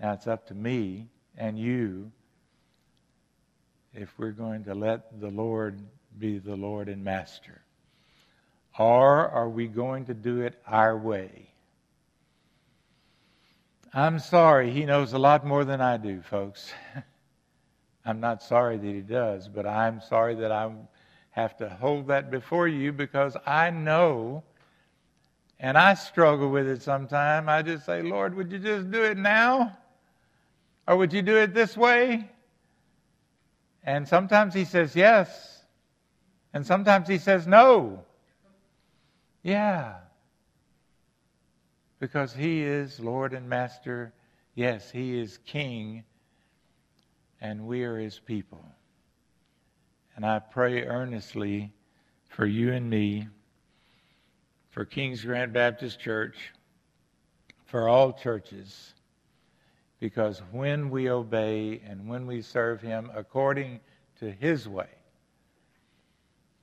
Now 0.00 0.12
it's 0.12 0.26
up 0.26 0.46
to 0.48 0.54
me 0.54 1.08
and 1.36 1.58
you 1.58 2.10
if 3.94 4.12
we're 4.18 4.30
going 4.30 4.64
to 4.64 4.74
let 4.74 5.20
the 5.20 5.30
Lord 5.30 5.80
be 6.18 6.38
the 6.38 6.56
Lord 6.56 6.88
and 6.88 7.02
Master. 7.02 7.62
Or 8.78 9.28
are 9.28 9.48
we 9.48 9.68
going 9.68 10.04
to 10.06 10.14
do 10.14 10.42
it 10.42 10.60
our 10.66 10.96
way? 10.96 11.48
I'm 13.94 14.18
sorry, 14.18 14.70
he 14.70 14.84
knows 14.84 15.14
a 15.14 15.18
lot 15.18 15.46
more 15.46 15.64
than 15.64 15.80
I 15.80 15.96
do, 15.96 16.20
folks. 16.20 16.70
I'm 18.04 18.20
not 18.20 18.42
sorry 18.42 18.76
that 18.76 18.86
he 18.86 19.00
does, 19.00 19.48
but 19.48 19.66
I'm 19.66 20.02
sorry 20.02 20.34
that 20.36 20.52
I 20.52 20.70
have 21.30 21.56
to 21.58 21.68
hold 21.68 22.08
that 22.08 22.30
before 22.30 22.68
you 22.68 22.92
because 22.92 23.36
I 23.46 23.70
know 23.70 24.42
and 25.58 25.78
I 25.78 25.94
struggle 25.94 26.50
with 26.50 26.68
it 26.68 26.82
sometimes. 26.82 27.48
I 27.48 27.62
just 27.62 27.86
say, 27.86 28.02
Lord, 28.02 28.34
would 28.34 28.52
you 28.52 28.58
just 28.58 28.90
do 28.90 29.02
it 29.02 29.16
now? 29.16 29.76
Or 30.86 30.96
would 30.96 31.12
you 31.12 31.22
do 31.22 31.36
it 31.36 31.52
this 31.52 31.76
way? 31.76 32.30
And 33.82 34.06
sometimes 34.06 34.54
he 34.54 34.64
says 34.64 34.96
yes, 34.96 35.64
and 36.52 36.66
sometimes 36.66 37.08
he 37.08 37.18
says 37.18 37.46
no. 37.46 38.04
Yeah. 39.42 39.94
Because 42.00 42.34
he 42.34 42.62
is 42.62 42.98
Lord 42.98 43.32
and 43.32 43.48
Master. 43.48 44.12
Yes, 44.54 44.90
he 44.90 45.18
is 45.18 45.38
King, 45.46 46.02
and 47.40 47.66
we 47.66 47.84
are 47.84 47.98
his 47.98 48.18
people. 48.18 48.64
And 50.16 50.26
I 50.26 50.40
pray 50.40 50.82
earnestly 50.82 51.72
for 52.28 52.44
you 52.44 52.72
and 52.72 52.90
me, 52.90 53.28
for 54.70 54.84
Kingsgrant 54.84 55.52
Baptist 55.52 56.00
Church, 56.00 56.36
for 57.66 57.88
all 57.88 58.12
churches, 58.12 58.94
because 60.06 60.40
when 60.52 60.90
we 60.90 61.10
obey 61.10 61.80
and 61.84 62.08
when 62.08 62.26
we 62.26 62.40
serve 62.42 62.80
him 62.80 63.10
according 63.14 63.80
to 64.20 64.30
his 64.30 64.68
way, 64.68 64.88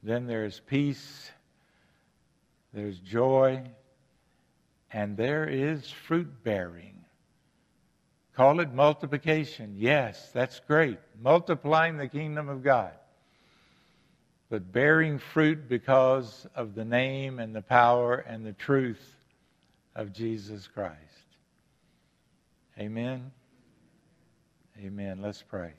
then 0.02 0.28
there 0.28 0.46
is 0.46 0.60
peace 0.60 1.32
there's 2.74 2.98
joy, 2.98 3.64
and 4.92 5.16
there 5.16 5.48
is 5.48 5.90
fruit 6.08 6.44
bearing. 6.44 7.06
Call 8.36 8.60
it 8.62 8.74
multiplication. 8.74 9.76
Yes, 9.78 10.32
that's 10.34 10.60
great. 10.60 10.98
Multiplying 11.22 11.98
the 11.98 12.08
kingdom 12.08 12.50
of 12.50 12.64
God. 12.64 12.94
But 14.50 14.72
bearing 14.72 15.20
fruit 15.20 15.70
because 15.70 16.48
of 16.56 16.74
the 16.74 16.86
name 16.86 17.38
and 17.38 17.56
the 17.56 17.62
power 17.62 18.16
and 18.16 18.44
the 18.44 18.54
truth 18.54 19.16
of 19.96 20.12
Jesus 20.12 20.68
Christ. 20.68 20.98
Amen. 22.80 23.32
Amen. 24.80 25.22
Let's 25.22 25.44
pray. 25.44 25.74